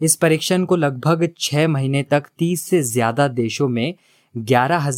इस 0.00 0.14
परीक्षण 0.16 0.64
को 0.64 0.76
लगभग 0.76 1.28
छह 1.38 1.66
महीने 1.68 2.02
तक 2.02 2.26
तीस 2.38 2.62
से 2.62 2.82
ज़्यादा 2.82 3.28
देशों 3.28 3.68
में 3.68 3.94
ग्यारह 4.34 4.90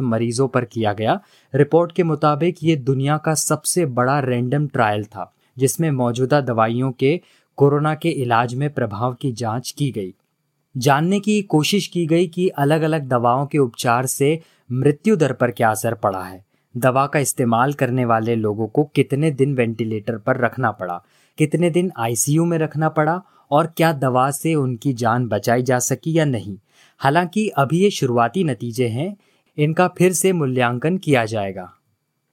मरीजों 0.00 0.48
पर 0.48 0.64
किया 0.64 0.92
गया। 0.92 1.18
रिपोर्ट 1.54 1.92
के 1.92 2.02
मुताबिक 2.02 2.62
ये 2.62 2.76
दुनिया 2.76 3.16
का 3.16 3.34
सबसे 3.34 3.86
बड़ा 3.86 4.18
रैंडम 4.20 4.66
ट्रायल 4.66 5.04
था, 5.04 5.32
जिसमें 5.56 5.90
मौजूदा 5.90 6.40
दवाइयों 6.40 6.90
के 6.92 7.20
कोरोना 7.58 7.94
के 7.94 8.08
इलाज 8.08 8.54
में 8.54 8.68
प्रभाव 8.70 9.14
की 9.14 9.32
जाँच 9.32 9.70
की 9.70 9.90
गई। 9.90 10.14
जानने 10.74 11.20
की 11.20 11.40
कोशिश 11.42 11.86
की 11.86 12.06
गई 12.06 12.26
कि 12.26 12.48
अलग 12.48 12.82
अलग 12.82 13.08
दवाओं 13.08 13.46
के 13.46 13.58
उपचार 13.58 14.06
से 14.06 14.38
मृत्यु 14.70 15.16
दर 15.16 15.32
पर 15.32 15.50
क्या 15.50 15.70
असर 15.70 15.94
पड़ा 15.94 16.22
है। 16.22 16.42
दवा 16.74 17.06
का 17.06 17.18
इस्तेमाल 17.18 17.72
करने 17.72 18.04
वाले 18.04 18.34
लोगों 18.36 18.66
को 18.66 18.84
कितने 18.94 19.30
दिन 19.30 19.54
वेंटिलेटर 19.54 20.16
पर 20.16 20.36
रखना 20.36 20.70
पड़ा, 20.70 21.02
कितने 21.38 21.70
दिन 21.70 21.92
आईसीयू 21.98 22.44
में 22.44 22.58
रखना 22.58 22.88
पड़ा 22.88 23.22
और 23.54 23.66
क्या 23.76 23.92
दवा 23.92 24.30
से 24.30 24.54
उनकी 24.54 24.92
जान 24.92 25.28
बचाई 25.28 25.62
जा 25.62 25.78
सकी 25.78 26.18
या 26.18 26.24
नहीं। 26.24 26.56
हालाँकि 27.00 27.48
अभी 27.48 27.78
ये 27.78 27.90
शुरुआती 27.90 28.44
नतीजे 28.44 28.88
हैं, 28.88 29.16
इनका 29.58 29.88
फिर 29.88 30.12
से 30.12 30.32
मूल्यांकन 30.32 30.98
किया 30.98 31.24
जाएगा। 31.24 31.70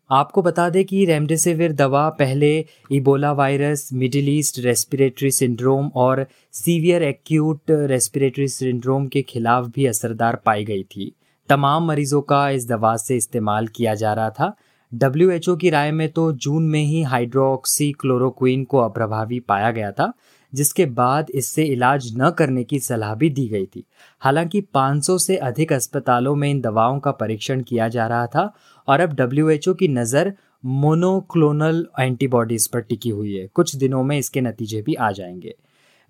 आपको 0.10 0.42
बता 0.42 0.70
दें 0.70 0.84
कि 0.86 1.06
रेमडेसिविर 1.06 1.72
दवा 1.72 2.10
पहले 2.10 2.66
Ebola 2.92 3.32
virus, 3.32 3.90
Middle 3.94 4.30
East 4.30 4.60
respiratory 4.60 5.32
syndrome 5.32 5.92
और 5.96 6.26
सीवियर 6.52 7.04
एक्यूट 7.04 7.72
रेस्पिरेटरी 7.72 8.48
सिंड्रोम 8.48 9.08
के 9.08 9.22
खिलाफ 9.22 9.66
भी 9.66 9.86
असरदार 9.86 10.36
पाई 10.36 10.66
गई 10.66 10.84
थी। 10.84 11.16
तमाम 11.50 11.86
मरीजों 11.86 12.22
का 12.22 12.50
इस 12.50 12.68
दवा 12.68 12.96
से 12.98 13.18
इस्तेमाल 13.18 13.68
किया 13.68 13.96
जा 13.96 14.14
रहा 14.14 14.30
था। 14.30 14.54
डब्ल्यूएचओ 14.94 15.56
की 15.56 15.70
राय 15.70 15.92
में 15.92 16.10
तो 16.10 16.32
जून 16.34 16.64
में 16.64 16.84
ही 16.84 17.02
हाइड्रोक्सी 17.04 17.92
क्लोरोक्विन 17.92 18.64
को 18.64 18.78
अप्रभावी 18.78 19.40
पाया 19.40 19.72
गया 19.72 19.92
था 19.92 20.14
जिसके 20.54 20.86
बाद 20.86 21.28
इससे 21.30 21.64
इलाज 21.64 22.12
न 22.18 22.30
करने 22.30 22.64
की 22.64 22.80
सलाह 22.80 23.16
भी 23.16 23.30
दी 23.30 23.48
गई 23.48 23.66
थी। 23.66 23.84
हालाँकि 24.20 24.62
500 24.62 25.18
से 25.18 25.38
अधिक 25.38 25.74
अस्पतालों 25.74 26.36
में 26.36 26.50
इन 26.50 26.62
दवाओं 26.62 27.00
का 27.00 27.12
परीक्षण 27.12 27.62
किया 27.62 27.88
जा 27.88 28.08
रहा 28.08 28.28
था 28.28 28.54
और 28.88 29.00
अब 29.00 29.14
डब्ल्यू 29.14 29.74
की 29.74 29.88
नज़र 29.88 30.34
मोनोक्लोनल 30.66 31.88
एंटीबॉडीज 32.00 32.68
पर 32.68 32.80
टिकी 32.80 33.10
हुई 33.10 33.36
है। 33.36 33.48
कुछ 33.48 33.76
दिनों 33.76 34.04
में 34.04 34.18
इसके 34.18 34.42
नतीजे 34.42 34.82
भी 34.82 34.94
आ 34.94 35.12
जाएँगे। 35.12 35.56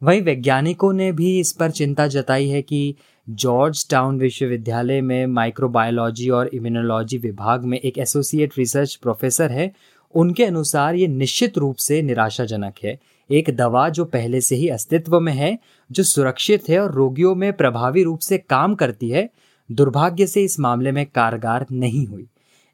वहीं 0.04 0.22
वैज्ञानिकों 0.22 0.94
ने 0.94 1.12
भी 1.12 1.40
इस 1.40 1.52
पर 1.52 1.72
चिंता 1.72 2.08
जताई 2.08 2.48
है 2.48 2.62
कि 2.62 2.96
जॉर्ज 3.30 3.90
टाउन 3.90 4.20
विश्वविद्यालय 4.20 5.02
में 5.02 5.26
माइक्रोबायोलॉजी 5.26 6.30
और 6.30 6.48
इम्यूनोलॉजी 6.48 7.18
विभाग 7.18 7.64
में 7.64 7.80
एक 7.80 7.98
एसोसिएट 7.98 8.54
रिसर्च 8.58 8.96
प्रोफेसर 8.96 9.52
है। 9.52 9.72
उनके 10.16 10.46
अनुसार 10.46 10.96
ये 10.96 11.08
निश्चित 11.08 11.58
रूप 11.58 11.76
से 11.76 12.02
निराशाजनक 12.02 12.74
है। 12.84 13.00
एक 13.32 13.56
दवा 13.56 13.90
जो 13.90 14.06
पहले 14.06 14.42
से 14.42 14.56
ही 14.56 14.70
अस्तित्व 14.70 15.20
में 15.20 15.34
है, 15.34 15.60
जो 15.92 16.04
सुरक्षित 16.04 16.70
है 16.70 16.80
और 16.80 16.92
रोगियों 16.92 17.36
में 17.36 17.54
प्रभावी 17.54 18.04
रूप 18.04 18.20
से 18.20 18.38
काम 18.38 18.76
करती 18.76 19.10
है, 19.10 19.30
दुर्भाग्य 19.72 20.28
से 20.28 20.44
इस 20.44 20.60
मामले 20.60 20.92
में 20.92 21.06
कारगर 21.06 21.66
नहीं 21.72 22.06
हुई। 22.06 22.28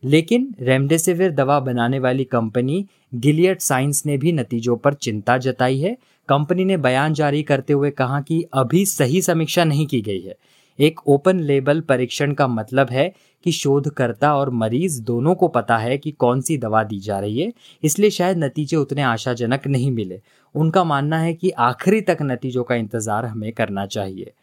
लेकिन 0.04 0.56
रेमडेसिविर 0.62 1.32
दवा 1.32 1.60
बनाने 1.60 2.00
वाली 2.00 2.24
कंपनी 2.24 2.88
गिलियट 3.16 3.62
साइंस 3.62 4.04
ने 4.06 4.18
भी 4.18 4.32
नतीजों 4.32 4.78
पर 4.78 4.94
चिंता 4.94 5.38
जताई 5.38 5.80
है। 5.80 5.98
कंपनी 6.30 6.66
ने 6.66 6.78
बयान 6.78 7.14
जारी 7.14 7.44
करते 7.44 7.74
हुए 7.74 7.92
कहा 7.92 8.22
कि 8.22 8.46
अभी 8.54 8.86
सही 8.86 9.22
समीक्षा 9.22 9.64
नहीं 9.64 9.88
की 9.88 10.02
गई 10.02 10.22
है। 10.22 10.36
एक 10.80 11.00
ओपन 11.08 11.40
लेबल 11.40 11.82
परीक्षण 11.82 12.34
का 12.34 12.48
मतलब 12.48 12.90
है 12.90 13.12
कि 13.46 13.52
शोधकर्ता 13.52 14.34
और 14.36 14.50
मरीज़ 14.54 15.02
दोनों 15.04 15.36
को 15.36 15.48
पता 15.48 15.78
है 15.78 15.98
कि 15.98 16.12
कौन 16.12 16.42
सी 16.42 16.58
दवा 16.58 16.84
दी 16.84 17.00
जा 17.00 17.20
रही 17.20 17.40
है, 17.40 17.52
इसलिए 17.84 18.10
शायद 18.10 18.38
नतीजे 18.38 18.78
उतने 18.78 19.02
आशाजनक 19.02 19.68
नहीं 19.68 19.92
मिले। 19.92 20.20
उनका 20.56 20.84
मानना 20.84 21.20
है 21.20 21.34
कि 21.34 21.50
आखिरी 21.52 22.02
तक 22.02 22.18
नतीजों 22.22 22.64
का 22.64 22.76
इंतज़ार 22.76 23.26
हमें 23.26 23.52
करना 23.52 23.86
चाहिए। 23.86 24.34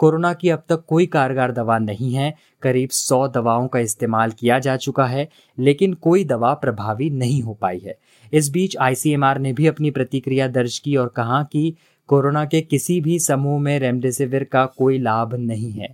कोरोना 0.00 0.32
की 0.32 0.48
अब 0.48 0.62
तक 0.68 0.84
कोई 0.88 1.06
कारगर 1.06 1.50
दवा 1.52 1.78
नहीं 1.78 2.12
है। 2.14 2.32
करीब 2.62 2.90
सौ 2.90 3.26
दवाओं 3.28 3.66
का 3.68 3.78
इस्तेमाल 3.78 4.30
किया 4.30 4.58
जा 4.58 4.76
चुका 4.76 5.06
है, 5.06 5.28
लेकिन 5.58 5.94
कोई 5.94 6.24
दवा 6.24 6.52
प्रभावी 6.54 7.10
नहीं 7.10 7.40
हो 7.42 7.54
पाई 7.54 7.78
है। 7.78 7.96
इस 8.32 8.50
बीच 8.50 8.76
आईसीएमआर 8.76 9.38
ने 9.38 9.52
भी 9.52 9.66
अपनी 9.66 9.90
प्रतिक्रिया 9.90 10.48
दर्ज 10.48 10.78
की 10.78 10.96
और 10.96 11.08
कहा 11.08 11.42
कि 11.42 11.74
कोरोना 12.12 12.44
के 12.44 12.60
किसी 12.60 13.00
भी 13.00 13.18
समूह 13.18 13.60
में 13.60 13.78
रेमडेसिविर 13.78 14.44
का 14.44 14.64
कोई 14.66 14.98
लाभ 14.98 15.34
नहीं 15.34 15.70
है। 15.72 15.88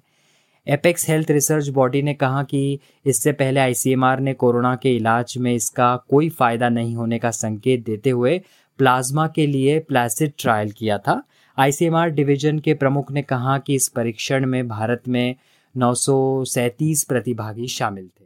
एपेक्स 0.67 1.09
हेल्थ 1.09 1.31
रिसर्च 1.31 1.69
बॉडी 1.69 2.03
ने 2.03 2.15
कहा 2.15 2.43
कि 2.43 2.79
इससे 3.07 3.33
पहले 3.33 3.61
आईसीएमआर 3.61 4.21
ने 4.21 4.35
कोरोना 4.35 4.75
के 4.77 4.97
इलाज 4.97 5.35
में 5.39 5.55
इसका 5.55 5.97
कोई 5.97 6.29
फ़ायदा 6.29 6.69
नहीं 6.69 6.97
होने 6.97 7.19
का 7.19 7.31
संकेत 7.31 7.85
देते 7.87 8.11
हुए 8.11 8.41
प्लाज्मा 8.79 9.27
के 9.29 9.47
लिए 9.47 9.79
प्लासिड 9.79 10.33
ट्रायल 10.39 10.71
किया 10.71 10.99
था। 10.99 11.23
आईसीएमआर 11.59 12.11
डिवीज़न 12.11 12.59
के 12.59 12.75
प्रमुख 12.75 13.13
ने 13.13 13.23
कहा 13.23 13.59
कि 13.59 13.75
इस 13.75 13.89
परीक्षण 13.89 14.47
में 14.47 14.69
भारत 14.69 15.03
में 15.09 15.37
नौ 15.77 15.95
प्रतिभागी 17.09 17.69
शामिल 17.69 18.05
थे। 18.05 18.25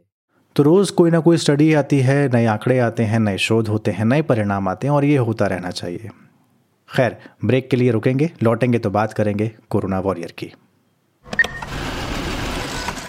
तो 0.55 0.63
रोज़ 0.63 0.91
कोई 0.91 1.11
ना 1.11 1.19
कोई 1.19 1.37
स्टडी 1.37 1.73
आती 1.73 1.99
है, 1.99 2.29
नए 2.33 2.45
आंकड़े 2.45 2.79
आते 2.79 3.03
हैं, 3.03 3.19
नए 3.19 3.37
शोध 3.37 3.67
होते 3.67 3.91
हैं, 3.91 4.05
नए 4.05 4.21
परिणाम 4.21 4.67
आते 4.67 4.87
हैं 4.87 4.93
और 4.93 5.05
ये 5.05 5.17
होता 5.17 5.47
रहना 5.47 5.71
चाहिए। 5.71 6.09
खैर 6.93 7.15
ब्रेक 7.45 7.69
के 7.69 7.77
लिए 7.77 7.91
रुकेंगे, 7.91 8.29
लौटेंगे 8.43 8.79
तो 8.79 8.89
बात 8.89 9.13
करेंगे 9.13 9.51
कोरोना 9.69 9.99
वॉरियर 9.99 10.33
की। 10.37 10.51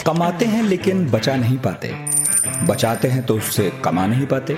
कमाते 0.06 0.44
हैं 0.44 0.62
लेकिन 0.62 1.06
बचा 1.10 1.34
नहीं 1.36 1.58
पाते। 1.58 1.92
बचाते 2.66 3.08
हैं 3.08 3.24
तो 3.26 3.36
उससे 3.36 3.70
कमा 3.84 4.06
नहीं 4.06 4.26
पाते। 4.26 4.54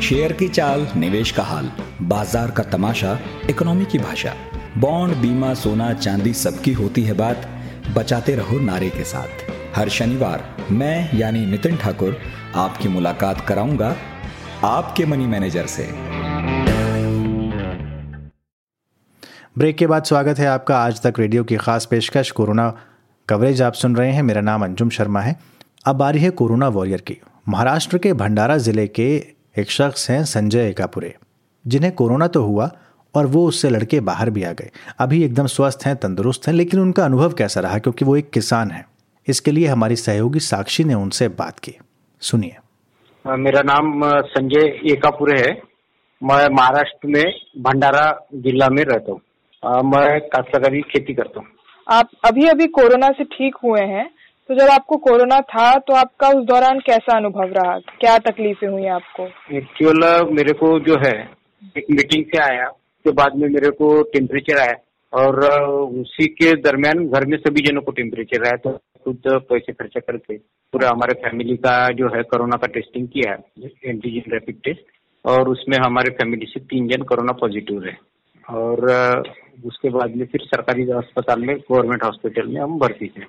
शेयर 0.00 0.32
की 0.32 0.48
चाल, 0.48 0.86
निवेश 0.96 1.30
का 1.30 1.42
हाल, 1.42 1.70
बाज़ार 2.02 2.50
का 2.50 2.62
तमाशा, 2.62 3.18
इकोनॉमी 3.50 3.84
की 3.84 3.98
भाषा, 3.98 4.34
बॉन्ड, 4.78 5.16
बीमा, 5.16 5.54
सोना, 5.54 5.92
चांदी 5.92 6.32
सबकी 6.34 6.72
होती 6.72 7.02
है 7.02 7.12
बात। 7.12 7.48
बचाते 7.94 8.34
रहो 8.34 8.58
नारे 8.60 8.90
के 8.90 9.04
साथ। 9.04 9.50
हर 9.76 9.88
शनिवार 9.88 10.44
मैं, 10.70 11.10
यानी 11.14 11.46
नितिन 11.46 11.76
ठाकुर, 11.76 12.20
आपकी 12.56 12.88
मुलाकात 12.88 13.46
कराऊँगा 13.48 13.96
आपके 14.64 15.04
मनी 15.06 15.26
मैनेजर 15.26 15.66
से। 15.66 15.90
ब्रेक 19.58 19.76
के 19.76 19.86
बाद 19.86 20.04
स्वागत 20.04 20.38
है 20.38 20.46
आपका 20.46 20.78
आज 20.78 21.00
तक 21.02 21.14
रेडियो 21.18 21.44
की 21.44 21.56
खास 21.56 21.86
पेशकश 21.86 22.30
कोरोना 22.30 22.78
कवरेज 23.28 23.62
आप 23.62 23.72
सुन 23.72 23.96
रहे 23.96 24.12
हैं। 24.12 24.22
मेरा 24.22 24.40
नाम 24.40 24.64
अंजुम 24.64 24.88
शर्मा 24.88 25.20
है। 25.20 25.36
अब 25.86 25.96
बारी 25.96 26.18
है 26.18 26.30
कोरोना 26.30 26.68
वॉरियर 26.68 27.00
की। 27.00 27.16
महाराष्ट्र 27.48 27.98
के 27.98 28.12
भंडारा 28.12 28.56
ज़िले 28.56 28.86
के 28.88 29.26
एक 29.58 29.70
शख्स 29.70 30.10
हैं 30.10 30.24
संजय 30.24 30.68
एकापुरे। 30.68 31.14
जिन्हें 31.66 31.92
कोरोना 31.92 32.26
तो 32.26 32.42
हुआ 32.42 32.70
और 33.14 33.26
वो 33.26 33.46
उससे 33.46 33.70
लड़के 33.70 34.00
बाहर 34.00 34.30
भी 34.30 34.42
आ 34.42 34.52
गए। 34.52 34.70
अभी 34.98 35.24
एकदम 35.24 35.46
स्वस्थ 35.46 35.86
हैं, 35.86 35.96
तंदुरुस्त 35.96 36.46
हैं, 36.46 36.54
लेकिन 36.54 36.80
उनका 36.80 37.04
अनुभव 37.04 37.32
कैसा 37.32 37.60
रहा? 37.60 37.78
क्योंकि 37.78 38.04
वो 38.04 38.16
एक 38.16 38.30
किसान 38.30 38.70
है। 38.70 38.86
इसके 39.28 39.50
लिए 39.50 39.66
हमारी 39.66 39.96
सहयोगी 39.96 40.40
साक्षी 40.40 40.84
ने 40.84 40.94
उनसे 40.94 41.28
बात 41.28 41.58
की। 41.58 41.78
सुनिए। 42.20 42.56
मेरा 43.26 43.62
नाम 43.62 44.02
संजय 44.22 44.92
एकापुरे 44.92 45.40
है। 45.40 45.62
मैं 46.22 46.48
महाराष्ट्र 46.48 47.08
में 47.08 47.24
भंडारा 47.58 48.26
जिला 48.34 48.68
में 48.68 48.84
रहता 48.84 49.12
हूँ। 49.12 49.20
आ, 49.62 49.70
मैं 49.82 50.20
काश्तकारी 50.28 50.80
खेती 50.90 51.14
करता 51.14 51.40
हूँ। 51.40 51.46
आप 51.86 52.08
अभी 52.24 52.46
अभी 52.48 52.66
कोरोना 52.68 53.08
से 53.08 53.24
ठीक 53.26 53.56
हुए 53.64 53.80
हैं 53.86 54.08
तो 54.48 54.54
जब 54.54 54.70
आपको 54.70 54.96
कोरोना 54.98 55.38
था 55.42 55.72
तो 55.78 55.94
आपका 55.94 56.28
उस 56.30 56.44
दौरान 56.46 56.78
कैसा 56.80 57.16
अनुभव 57.16 57.52
रहा? 57.52 57.78
क्या 58.00 58.16
तकलीफें 58.20 58.68
हुई 58.68 58.86
आपको? 58.88 59.26
एक्चुअल 59.56 60.32
मेरे 60.32 60.52
को 60.54 60.78
जो 60.80 60.96
है 60.98 61.14
एक 61.76 61.86
मीटिंग 61.90 62.24
से 62.24 62.42
आया 62.44 62.68
उसके 62.68 63.10
बाद 63.12 63.36
में 63.36 63.48
मेरे 63.48 63.70
को 63.70 63.90
टेम्परेचर 64.12 64.60
आया 64.60 64.74
और 65.12 65.38
उसी 66.00 66.26
के 66.32 66.52
दरमियान 66.60 67.06
घर 67.08 67.26
में 67.26 67.36
सभी 67.38 67.60
जनों 67.60 67.82
को 67.82 67.92
टेम्परेचर 67.92 68.46
आया 68.46 68.56
तो 68.56 68.70
खुद 69.04 69.22
पैसे 69.50 69.72
खर्चा 69.72 70.00
करके 70.00 70.36
पूरा 70.72 70.88
हमारे 70.88 71.14
फैमिली 71.22 71.56
का 71.56 71.76
जो 71.92 72.08
है 72.16 72.22
कोरोना 72.22 72.56
का 72.56 72.66
टेस्टिंग 72.74 73.08
किया 73.08 73.32
है 73.32 73.70
एंटीजन 73.84 74.32
रैपिड 74.32 74.60
टेस्ट 74.64 75.26
और 75.26 75.48
उसमें 75.48 75.76
हमारे 75.78 76.10
फैमिली 76.14 76.46
से 76.46 76.60
तीन 76.62 76.88
जन 76.88 77.02
कोरोना 77.02 77.32
पॉजिटिव 77.40 77.82
रहे। 77.82 77.94
और 78.50 78.90
उसके 79.66 79.88
बाद 79.88 80.16
में 80.16 80.26
फिर 80.26 80.40
सरकारी 80.44 80.90
अस्पताल 80.90 81.40
में 81.40 81.56
गवर्नमेंट 81.58 82.04
हॉस्पिटल 82.04 82.46
में 82.46 82.60
हम 82.60 82.78
भर्ती 82.78 83.06
थे। 83.06 83.22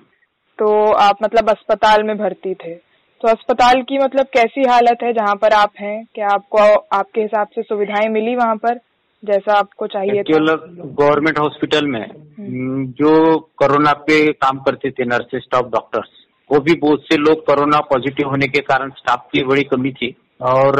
तो 0.59 0.91
आप 0.91 1.17
मतलब 1.23 1.49
अस्पताल 1.49 2.03
में 2.03 2.17
भर्ती 2.17 2.53
थे। 2.53 2.73
तो 3.21 3.27
अस्पताल 3.27 3.81
की 3.81 3.97
मतलब 3.97 4.25
कैसी 4.25 4.63
हालत 4.69 4.97
है 5.03 5.13
जहाँ 5.13 5.35
पर 5.35 5.53
आप 5.53 5.71
हैं? 5.79 6.05
क्या 6.15 6.27
आपको 6.27 6.75
आपके 6.97 7.21
हिसाब 7.21 7.47
से 7.47 7.61
सुविधाएँ 7.61 8.09
मिली 8.09 8.35
वहाँ 8.35 8.55
पर 8.55 8.79
जैसा 9.25 9.57
आपको 9.57 9.87
चाहिए 9.87 10.23
गवर्नमेंट 10.23 11.39
हॉस्पिटल 11.39 11.87
में 11.87 12.01
हम्म, 12.01 12.85
जो 12.87 13.39
कोरोना 13.39 13.93
पे 13.93 14.31
काम 14.33 14.59
करते 14.59 14.91
थे 14.91 15.05
नर्सेस 15.05 15.43
स्टाफ 15.43 15.65
डॉक्टर्स 15.65 16.09
वो 16.51 16.59
भी 16.59 16.73
बहुत 16.73 17.01
से 17.01 17.17
लोग 17.17 17.45
कोरोना 17.45 17.79
पॉजिटिव 17.79 18.29
होने 18.29 18.47
के 18.47 18.59
कारण 18.59 18.89
स्टाफ 18.89 19.27
की 19.33 19.43
बड़ी 19.43 19.63
कमी 19.63 19.91
थी। 19.91 20.15
और 20.41 20.79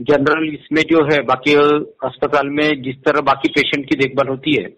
जनरल 0.00 0.48
इसमें 0.54 0.82
जो 0.82 1.04
है 1.04 1.22
बाकी 1.22 1.54
अस्पताल 2.04 2.48
में 2.48 2.82
जिस 2.82 2.96
तरह 2.96 3.20
बाकी 3.20 3.48
पेशेंट 3.48 3.88
की 3.88 3.96
देखभाल 3.96 4.28
होती 4.28 4.54
है 4.56 4.68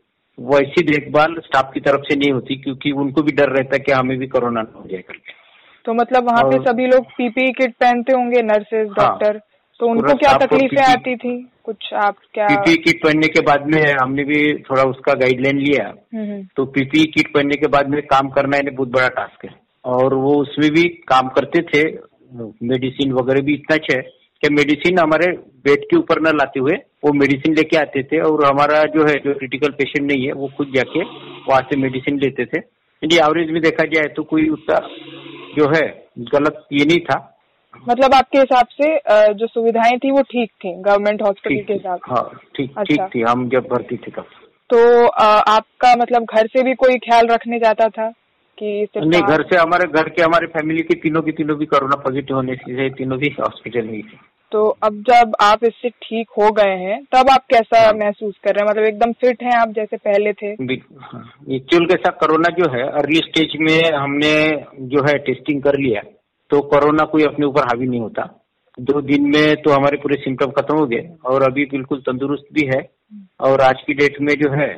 वैसी 0.41 0.83
देखभाल 0.83 1.35
स्टाफ 1.45 1.71
की 1.75 1.81
तरफ़ 1.81 2.01
से 2.01 2.17
नहीं 2.17 2.31
होती 2.33 2.57
क्योंकि 2.57 2.93
उनको 2.93 3.23
भी 3.23 3.33
डर 3.33 3.49
रहता 3.49 3.75
है 3.75 3.79
कि 3.79 3.93
हमें 3.93 4.19
भी 4.19 4.27
कोरोना 4.27 4.63
न 4.63 4.67
हो 4.77 4.89
जाए 4.91 5.01
करके 5.01 5.33
तो 5.85 5.95
मतलब 5.95 6.25
वहाँ 6.25 6.43
पे 6.45 6.59
सभी 6.59 6.87
लोग 6.87 7.05
पीपीई 7.05 7.53
किट 7.53 7.75
पहनते 7.75 8.13
होंगे 8.13 8.43
नर्सेज 8.43 8.89
डॉक्टर 8.89 9.33
हाँ, 9.33 9.41
तो 9.81 9.87
उनको 9.87 10.15
क्या 10.15 10.33
तकलीफें 10.33 10.83
आती 10.83 11.17
थी? 11.17 11.51
कुछ 11.65 11.95
आप 11.95 12.17
क्या 12.35 12.47
पीपीई 12.47 12.75
किट 12.75 13.03
पहनने 13.03 13.29
के 13.29 13.41
बाद 13.41 13.67
में 13.67 13.95
हमने 14.03 14.25
भी 14.25 14.55
थोड़ा 14.55 14.83
उसका 14.83 15.15
गाइडलाइन 15.15 15.59
लिया। 15.59 15.85
हम्म, 15.87 16.33
हम्म। 16.33 16.47
तो 16.57 16.65
पीपीई 16.65 17.05
किट 17.05 17.35
पहनने 17.35 17.57
के 17.57 17.67
बाद 17.67 17.89
में 17.89 18.03
काम 18.03 18.29
करना 18.29 18.57
इन्हें 18.57 18.77
बहुत 18.77 18.89
बड़ा 18.89 19.09
टास्क 19.09 19.45
है। 19.45 19.51
और 19.85 20.15
वो 20.15 20.35
उसमें 20.35 20.71
भी 20.71 20.83
काम 20.83 21.29
करते 21.29 21.63
थे 21.63 21.85
मेडिसिन 22.67 23.13
वगैरह 23.13 23.41
भी 23.41 23.55
इतना 23.55 23.77
अच्छा 23.77 23.97
है। 23.97 24.20
कि 24.43 24.49
मेडिसिन 24.51 24.99
हमारे 24.99 25.31
बेड 25.67 25.85
के 25.85 25.97
ऊपर 25.97 26.21
न 26.23 26.37
लाते 26.37 26.61
हुए 26.61 26.77
वो 27.05 27.13
मेडिसिन 27.15 27.55
लेके 27.55 27.77
आते 27.77 28.03
थे 28.03 28.21
और 28.21 28.45
हमारा 28.45 28.83
जो 28.95 29.07
है 29.07 29.15
जो 29.25 29.35
क्रिटिकल 29.35 29.73
पेशेंट 29.79 30.07
नहीं 30.07 30.27
है 30.27 30.33
वो 30.35 30.49
खुद 30.57 30.73
जाके 30.75 31.03
वहाँ 31.49 31.61
से 31.63 31.77
मेडिसिन 31.81 32.19
लेते 32.21 32.45
थे। 32.45 32.59
यदि 33.03 33.17
एवरेज 33.19 33.51
में 33.51 33.61
देखा 33.63 33.85
जाए 33.93 34.09
तो 34.17 34.23
कोई 34.31 34.49
उसका 34.51 34.79
जो 35.57 35.69
है 35.69 35.83
गलत 36.33 36.65
ये 36.73 36.85
नहीं 36.85 37.01
था। 37.01 37.19
मतलब 37.87 38.15
आपके 38.15 38.39
हिसाब 38.39 38.67
से 38.73 39.35
जो 39.35 39.47
सुविधाएँ 39.47 39.99
थी 39.99 40.11
वो 40.11 40.23
ठीक 40.31 40.51
थी 40.65 40.73
गवर्नमेंट 40.83 41.23
हॉस्पिटल 41.23 41.65
के 41.65 41.73
हिसाब 41.73 41.99
से? 41.99 42.15
हाँ 42.15 42.41
ठीक 42.57 42.71
अच्छा। 42.71 42.83
ठीक 42.85 43.15
थी। 43.15 43.23
हम 43.31 43.49
जब 43.49 43.69
भर्ती 43.73 43.97
थे 43.97 44.11
तब। 44.11 44.25
तो 44.71 45.07
आपका 45.07 45.95
मतलब 45.97 46.25
घर 46.35 46.47
से 46.47 46.63
भी 46.63 46.75
कोई 46.75 46.99
ख्याल 47.01 47.27
रखने 47.27 47.59
जाता 47.59 47.89
था? 47.89 48.09
कि 48.63 48.89
नहीं 48.97 49.23
घर 49.23 49.43
से 49.43 49.57
हमारे 49.57 49.87
घर 49.93 50.09
के 50.09 50.23
हमारे 50.23 50.47
फैमिली 50.49 50.83
के 50.83 50.95
तीनों 51.01 51.23
की 51.23 51.33
तीनों 51.33 51.57
भी 51.59 51.67
कोरोना 51.67 51.97
पॉजिटिव 52.01 52.37
होने 52.37 52.55
से 52.57 52.89
तीनों 52.91 53.19
भी 53.19 53.35
हॉस्पिटल 53.41 53.87
में 53.87 54.01
थे। 54.03 54.19
तो 54.53 54.65
अब 54.83 54.95
जब 55.09 55.35
आप 55.41 55.65
इससे 55.65 55.89
ठीक 56.05 56.31
हो 56.39 56.51
गए 56.53 56.77
हैं 56.79 56.99
तब 57.13 57.31
आप 57.31 57.45
कैसा 57.51 57.85
हाँ। 57.85 57.93
महसूस 57.95 58.35
कर 58.45 58.55
रहे 58.55 58.65
हैं? 58.65 58.71
मतलब 58.71 58.85
एकदम 58.85 59.13
फिट 59.21 59.43
हैं 59.43 59.57
आप 59.59 59.73
जैसे 59.73 59.97
पहले 59.99 60.33
थे? 60.33 60.53
एक्चुअल 61.57 61.87
के 61.87 61.97
साथ 61.97 62.19
कोरोना 62.21 62.55
जो 62.57 62.71
है 62.73 62.83
अर्ली 63.01 63.21
स्टेज 63.21 63.57
में 63.61 63.93
हमने 63.93 64.33
जो 64.89 65.05
है 65.09 65.17
टेस्टिंग 65.21 65.63
कर 65.63 65.79
लिया 65.79 66.03
तो 66.51 66.61
कोरोना 66.69 67.05
कोई 67.07 67.25
अपने 67.25 67.47
ऊपर 67.47 67.65
हावी 67.65 67.87
नहीं 67.87 68.01
होता। 68.01 68.29
दो 68.79 69.01
दिन 69.03 69.31
में 69.31 69.57
तो 69.63 69.71
हमारे 69.71 69.97
पूरे 69.97 70.17
सिम्टम 70.17 70.51
खत्म 70.51 70.77
हो 70.79 70.87
गए 70.87 71.09
और 71.25 71.43
अभी 71.43 71.65
बिल्कुल 71.71 72.01
तंदुरुस्त 72.01 72.47
भी 72.53 72.67
है। 72.67 72.83
और 73.41 73.61
आज 73.61 73.83
की 73.87 73.95
डेट 73.95 74.21
में 74.21 74.35
जो 74.35 74.51
है 74.53 74.69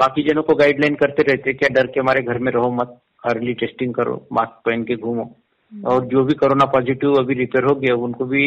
बाकी 0.00 0.22
जनों 0.22 0.42
को 0.42 0.54
गाइडलाइन 0.54 0.94
करते 0.94 1.22
रहते 1.22 1.52
क्या 1.52 1.68
डर 1.72 1.86
के 1.86 2.00
हमारे 2.00 2.22
घर 2.22 2.38
में 2.38 2.52
रहो 2.52 2.70
मत। 2.72 2.98
अर्ली 3.24 3.54
टेस्टिंग 3.54 3.94
करो 3.94 4.14
मास्क 4.32 4.60
पहन 4.66 4.82
के 4.84 4.96
घूमो। 4.96 5.22
हम्म। 5.22 5.84
और 5.84 6.04
जो 6.06 6.24
भी 6.24 6.34
कोरोना 6.34 6.64
पॉजिटिव 6.70 7.14
अभी 7.14 7.34
रिपेयर 7.34 7.64
हो 7.64 7.74
गया 7.74 7.94
उनको 8.04 8.24
भी 8.24 8.44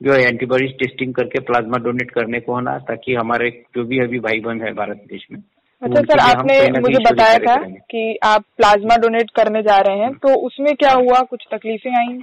जो 0.00 0.12
है 0.12 0.20
एंटीबॉडीज 0.24 0.72
टेस्टिंग 0.78 1.14
करके 1.14 1.40
प्लाज्मा 1.40 1.78
डोनेट 1.78 2.10
करने 2.10 2.40
को 2.40 2.54
होना 2.54 2.76
ताकि 2.88 3.14
हमारे 3.14 3.50
जो 3.76 3.84
भी 3.84 3.98
अभी 3.98 4.18
भाई 4.18 4.40
बहन 4.40 4.60
है 4.62 4.72
भारत 4.74 5.04
देश 5.08 5.26
में 5.32 5.40
अच्छा 5.82 6.00
सर 6.02 6.20
आपने 6.20 6.54
मुझे 6.80 6.98
बताया 7.04 7.38
था 7.38 7.56
कि 7.90 8.02
आप 8.24 8.44
प्लाज्मा 8.56 8.96
डोनेट 8.96 9.30
करने 9.30 9.62
जा 9.62 9.76
रहे 9.78 9.98
हैं 9.98 10.12
तो 10.14 10.34
उसमें 10.46 10.74
क्या 10.74 10.92
हुआ? 10.92 11.20
कुछ 11.20 11.44
तकलीफें 11.52 11.90
आई? 11.90 12.18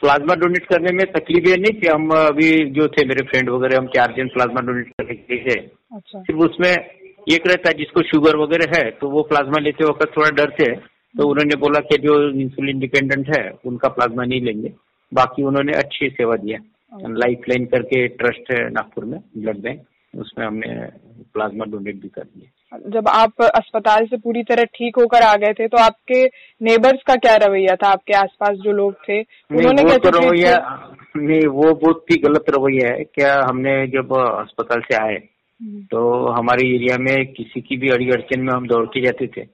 प्लाज्मा 0.00 0.34
डोनेट 0.34 0.64
करने 0.64 0.92
में 0.92 1.04
तकलीफें 1.12 1.56
नहीं 1.56 1.80
थी 1.80 1.88
हम 1.88 2.10
अभी 2.16 2.50
जो 2.70 2.86
थे 2.88 3.04
मेरे 3.06 3.24
फ्रेंड 3.26 3.50
वगैरह 3.50 3.78
हम 3.78 3.86
चार 3.86 4.14
जन 4.16 4.28
प्लाज्मा 4.28 4.60
डोनेट 4.60 4.92
करने 4.92 5.14
के 5.14 5.34
लिए 5.34 5.44
थे। 5.44 5.58
अच्छा। 5.60 6.20
सिर्फ़ 6.20 6.40
उसमें 6.40 6.70
एक 6.70 7.46
रहता 7.46 7.68
है 7.68 7.78
जिसको 7.78 8.02
शुगर 8.02 8.36
वगैरह 8.36 8.76
है 8.76 8.90
तो 8.90 9.10
वो 9.10 9.22
प्लाज्मा 9.22 9.60
लेते 9.60 9.84
वक्त 9.84 10.06
थोड़ा 10.16 10.30
डरते 10.36 10.70
हैं। 10.70 10.78
तो 11.14 11.28
उन्होंने 11.28 11.56
बोला 11.56 11.80
कि 11.82 11.98
जो 11.98 12.18
इंसुलिन 12.40 12.78
डिपेंडेंट 12.78 13.28
है 13.28 13.42
उनका 13.66 13.88
प्लाज्मा 13.90 14.24
नहीं 14.24 14.40
लेंगे। 14.42 14.72
बाकी 15.12 15.42
उन्होंने 15.42 15.72
अच्छी 15.74 16.08
सेवा 16.10 16.36
दिया 16.38 16.58
लाइफ 17.16 17.48
लाइन 17.48 17.64
करके 17.66 18.06
ट्रस्ट 18.16 18.50
है 18.52 18.68
नागपुर 18.70 19.04
में 19.04 19.18
ब्लड 19.36 19.58
बैंक 19.62 19.80
उसमें 20.14 20.46
हमने 20.46 20.68
प्लाज्मा 21.34 21.64
डोनेट 21.64 21.96
भी 21.96 22.08
कर 22.08 22.22
दिया। 22.22 22.78
जब 22.90 23.08
आप 23.08 23.42
अस्पताल 23.44 24.06
से 24.06 24.16
पूरी 24.18 24.42
तरह 24.44 24.64
ठीक 24.74 24.96
होकर 24.96 25.22
आ 25.22 25.34
गए 25.36 25.52
थे 25.52 25.66
तो 25.68 25.78
आपके 25.78 26.24
नेबर्स 26.60 27.02
का 27.06 27.14
क्या 27.16 27.34
रवैया 27.38 27.74
था? 27.74 27.88
आपके 27.88 28.14
आसपास 28.14 28.56
जो 28.58 28.72
लोग 28.74 28.94
थे 29.08 29.20
उन्होंने 29.20 29.82
वो 29.82 29.96
तो 29.98 30.10
रवैया 30.10 30.56
नहीं 31.16 31.46
वो 31.48 31.72
बहुत 31.74 32.04
ही 32.10 32.16
गलत 32.22 32.50
रवैया 32.50 32.94
है। 32.94 33.04
क्या 33.04 33.34
हमने 33.48 33.86
जब 33.88 34.12
अस्पताल 34.14 34.80
से 34.82 34.96
आए 34.96 35.14
हम्म। 35.14 35.82
तो 35.82 36.00
हमारे 36.30 36.68
एरिया 36.68 36.98
में 37.00 37.32
किसी 37.32 37.60
की 37.60 37.76
भी 37.76 37.88
अड़ी 37.90 38.10
अड़चन 38.10 38.40
में 38.40 38.52
हम 38.52 38.66
दौड़ 38.68 38.84
के 38.86 39.00
जाते 39.00 39.26
थे। 39.26 39.46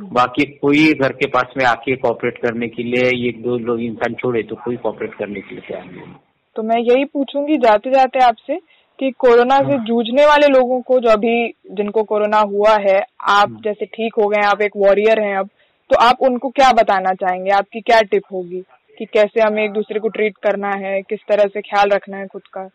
बाकी 0.00 0.44
कोई 0.44 0.92
घर 0.92 1.12
के 1.12 1.26
पास 1.26 1.54
में 1.58 1.64
आके 1.64 1.96
कॉपरेट 1.96 2.38
करने 2.38 2.68
के 2.68 2.82
लिए 2.82 3.28
एक 3.28 3.42
दो 3.42 3.58
लोग 3.58 3.80
इंसान 3.80 4.14
छोड़े 4.14 4.42
तो 4.42 4.56
कोई 4.56 4.76
कॉपरेट 4.76 5.14
करने 5.14 5.40
के 5.40 5.54
लिए 5.54 5.64
तैयार 5.68 5.84
नहीं 5.84 6.14
तो 6.56 6.62
मैं 6.62 6.78
यही 6.78 7.04
पूछूँगी 7.04 7.56
जाते 7.56 7.90
जाते 7.90 8.18
आपसे 8.18 8.60
कि 8.98 9.10
कोरोना 9.10 9.58
से 9.58 9.74
हाँ। 9.74 9.84
जूझने 9.84 10.26
वाले 10.26 10.46
लोगों 10.46 10.80
को 10.80 11.00
जो 11.00 11.08
अभी 11.08 11.54
जिनको 11.70 12.02
कोरोना 12.02 12.38
हुआ 12.38 12.70
है 12.70 12.98
आप 13.28 13.50
हाँ। 13.50 13.60
जैसे 13.64 13.86
ठीक 13.86 14.14
हो 14.18 14.28
गए 14.28 14.46
आप 14.46 14.62
एक 14.62 14.72
वॉरियर 14.76 15.20
हैं 15.20 15.36
अब 15.36 15.48
तो 15.90 15.96
आप 15.96 16.16
उनको 16.22 16.48
क्या 16.48 16.72
बताना 16.72 17.14
चाहेंगे? 17.14 17.50
आपकी 17.50 17.80
क्या 17.80 18.00
टिप 18.00 18.22
होगी? 18.32 18.64
कि 18.98 19.04
कैसे 19.04 19.40
हमें 19.40 19.64
एक 19.64 19.72
दूसरे 19.72 20.00
को 20.00 20.08
ट्रीट 20.08 20.36
करना 20.36 20.68
है? 20.68 21.02
किस 21.02 21.20
तरह 21.28 21.44
से 21.46 21.60
ख्याल 21.60 21.88
रखना 21.88 22.16
है 22.16 22.26
खुद 22.26 22.42
का? 22.42 22.68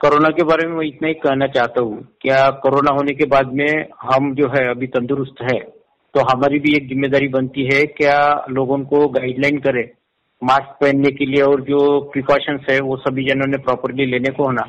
कोरोना 0.00 0.28
के 0.28 0.42
बारे 0.42 0.68
में 0.68 0.76
मैं 0.76 0.86
इतना 0.86 1.08
ही 1.08 1.14
कहना 1.14 1.46
चाहता 1.46 1.80
हूँ 1.80 2.08
क्या 2.20 2.50
कोरोना 2.50 2.94
होने 2.94 3.14
के 3.14 3.24
बाद 3.24 3.46
में 3.46 3.86
हम 4.02 4.34
जो 4.34 4.48
है 4.48 4.70
अभी 4.70 4.86
तंदुरुस्त 4.86 5.34
है? 5.42 5.83
तो 6.14 6.20
हमारी 6.22 6.58
भी 6.58 6.74
एक 6.76 6.88
ज़िम्मेदारी 6.88 7.28
बनती 7.28 7.64
है 7.64 7.82
क्या 7.92 8.16
लोगों 8.50 8.78
को 8.84 9.06
गाइडलाइन 9.08 9.58
करे 9.58 9.82
मास्क 10.42 10.76
पहनने 10.80 11.10
के 11.10 11.26
लिए 11.26 11.42
और 11.42 11.60
जो 11.60 11.78
प्रिकॉशंस 12.12 12.66
है 12.70 12.78
वो 12.80 12.96
सभी 12.96 13.24
जनों 13.24 13.46
ने 13.46 13.58
प्रॉपरली 13.58 14.06
लेने 14.06 14.30
को 14.30 14.44
होना। 14.44 14.62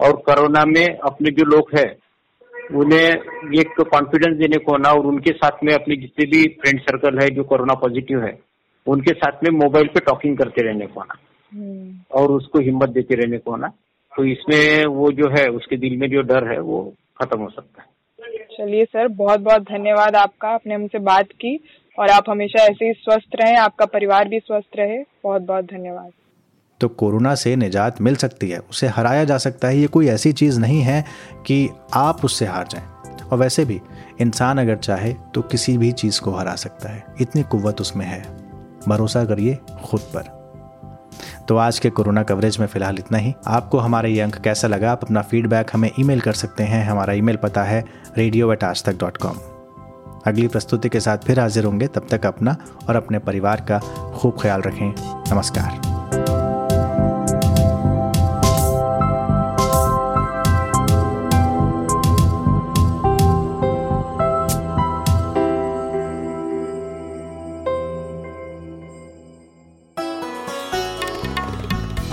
और 0.00 0.12
कोरोना 0.26 0.64
में 0.64 0.86
अपने 0.86 1.30
जो 1.30 1.44
लोग 1.46 1.70
हैं 1.78 1.86
उन्हें 2.74 3.08
एक 3.60 3.80
कॉन्फिडेंस 3.80 4.36
देने 4.38 4.58
को 4.58 4.72
होना 4.72 4.90
और 4.90 5.06
उनके 5.06 5.32
साथ 5.32 5.64
में 5.64 5.72
अपने 5.74 5.96
जितने 5.96 6.26
भी 6.26 6.42
फ्रेंड 6.60 6.80
सर्कल 6.80 7.18
है 7.18 7.28
जो 7.30 7.44
कोरोना 7.44 7.74
पॉजिटिव 7.74 8.24
है 8.24 8.38
उनके 8.86 9.12
साथ 9.12 9.44
में 9.44 9.50
मोबाइल 9.50 9.86
पे 9.86 10.00
टॉकिंग 10.00 10.36
करते 10.38 10.62
रहने 10.62 10.86
को 10.86 11.00
होना। 11.00 11.18
हम्म। 11.52 11.98
और 12.12 12.32
उसको 12.32 12.60
हिम्मत 12.60 12.88
देते 12.88 13.14
रहने 13.14 13.38
को 13.38 13.50
होना। 13.50 13.68
तो 14.12 14.24
इसमें 14.24 14.84
वो 14.86 15.10
जो 15.12 15.30
है 15.30 15.46
उसके 15.48 15.76
दिल 15.76 15.96
में 15.96 16.08
जो 16.10 16.22
डर 16.22 16.52
है 16.52 16.60
वो 16.60 16.82
खत्म 17.22 17.40
हो 17.40 17.48
सकता 17.48 17.82
है। 17.82 17.88
चलिए 18.36 18.84
सर 18.84 19.08
बहुत 19.08 19.40
बहुत 19.40 19.62
धन्यवाद 19.62 20.16
आपका, 20.16 20.48
आपने 20.48 20.74
हमसे 20.74 20.98
बात 20.98 21.26
की 21.26 21.64
और 21.98 22.08
आप 22.08 22.24
हमेशा 22.28 22.62
ऐसे 22.62 22.86
ही 22.86 22.92
स्वस्थ 22.92 23.36
रहें, 23.40 23.56
आपका 23.56 23.84
परिवार 23.84 24.28
भी 24.28 24.38
स्वस्थ 24.38 24.68
रहे। 24.76 24.98
बहुत 25.24 25.42
बहुत 25.42 25.64
धन्यवाद। 25.64 26.10
तो 26.80 26.88
कोरोना 26.88 27.34
से 27.34 27.56
निजात 27.56 28.00
मिल 28.00 28.16
सकती 28.16 28.50
है, 28.50 28.58
उसे 28.58 28.86
हराया 28.86 29.24
जा 29.24 29.38
सकता 29.38 29.68
है, 29.68 29.78
ये 29.78 29.86
कोई 29.86 30.08
ऐसी 30.08 30.32
चीज़ 30.32 30.60
नहीं 30.60 30.80
है 30.80 31.04
कि 31.46 31.70
आप 31.94 32.24
उससे 32.24 32.46
हार 32.46 32.66
जाएँ। 32.66 32.86
और 33.28 33.38
वैसे 33.38 33.64
भी, 33.64 33.80
इंसान 34.20 34.58
अगर 34.58 34.76
चाहे 34.76 35.12
तो 35.12 35.42
किसी 35.42 35.78
भी 35.78 35.92
चीज़ 35.92 36.20
को 36.20 36.30
हरा 36.30 36.54
सकता 36.54 36.88
है, 36.88 37.04
इतनी 37.20 37.42
कुवत 37.42 37.80
उसमें 37.80 38.06
है। 38.06 38.22
भरोसा 38.88 39.24
करिए 39.24 39.58
खुद 39.84 40.00
पर। 40.00 40.33
तो 41.48 41.56
आज 41.56 41.78
के 41.78 41.90
कोरोना 41.90 42.22
कवरेज 42.22 42.58
में 42.58 42.66
फ़िलहाल 42.66 42.98
इतना 42.98 43.18
ही। 43.18 43.34
आपको 43.46 43.78
हमारा 43.78 44.08
ये 44.08 44.20
अंक 44.20 44.36
कैसा 44.36 44.68
लगा, 44.68 44.92
आप 44.92 45.04
अपना 45.04 45.22
फीडबैक 45.22 45.70
हमें 45.72 45.90
ईमेल 46.00 46.20
कर 46.20 46.32
सकते 46.32 46.62
हैं। 46.62 46.84
हमारा 46.86 47.12
ईमेल 47.12 47.36
पता 47.36 47.62
है 47.62 47.84
रेडियो 48.18 48.52
एट 48.52 48.64
आज 48.64 48.84
तक 48.84 48.98
डॉट 48.98 49.16
कॉम 49.16 49.38
अगली 50.26 50.46
प्रस्तुति 50.48 50.88
के 50.88 51.00
साथ 51.00 51.18
फिर 51.18 51.40
हाजिर 51.40 51.64
होंगे। 51.64 51.86
तब 51.86 52.06
तक 52.10 52.26
अपना 52.26 52.56
और 52.88 52.96
अपने 52.96 53.18
परिवार 53.18 53.66
का 53.70 53.78
खूब 54.14 54.38
ख्याल 54.40 54.62
रखें। 54.62 54.94
नमस्कार। 55.34 55.93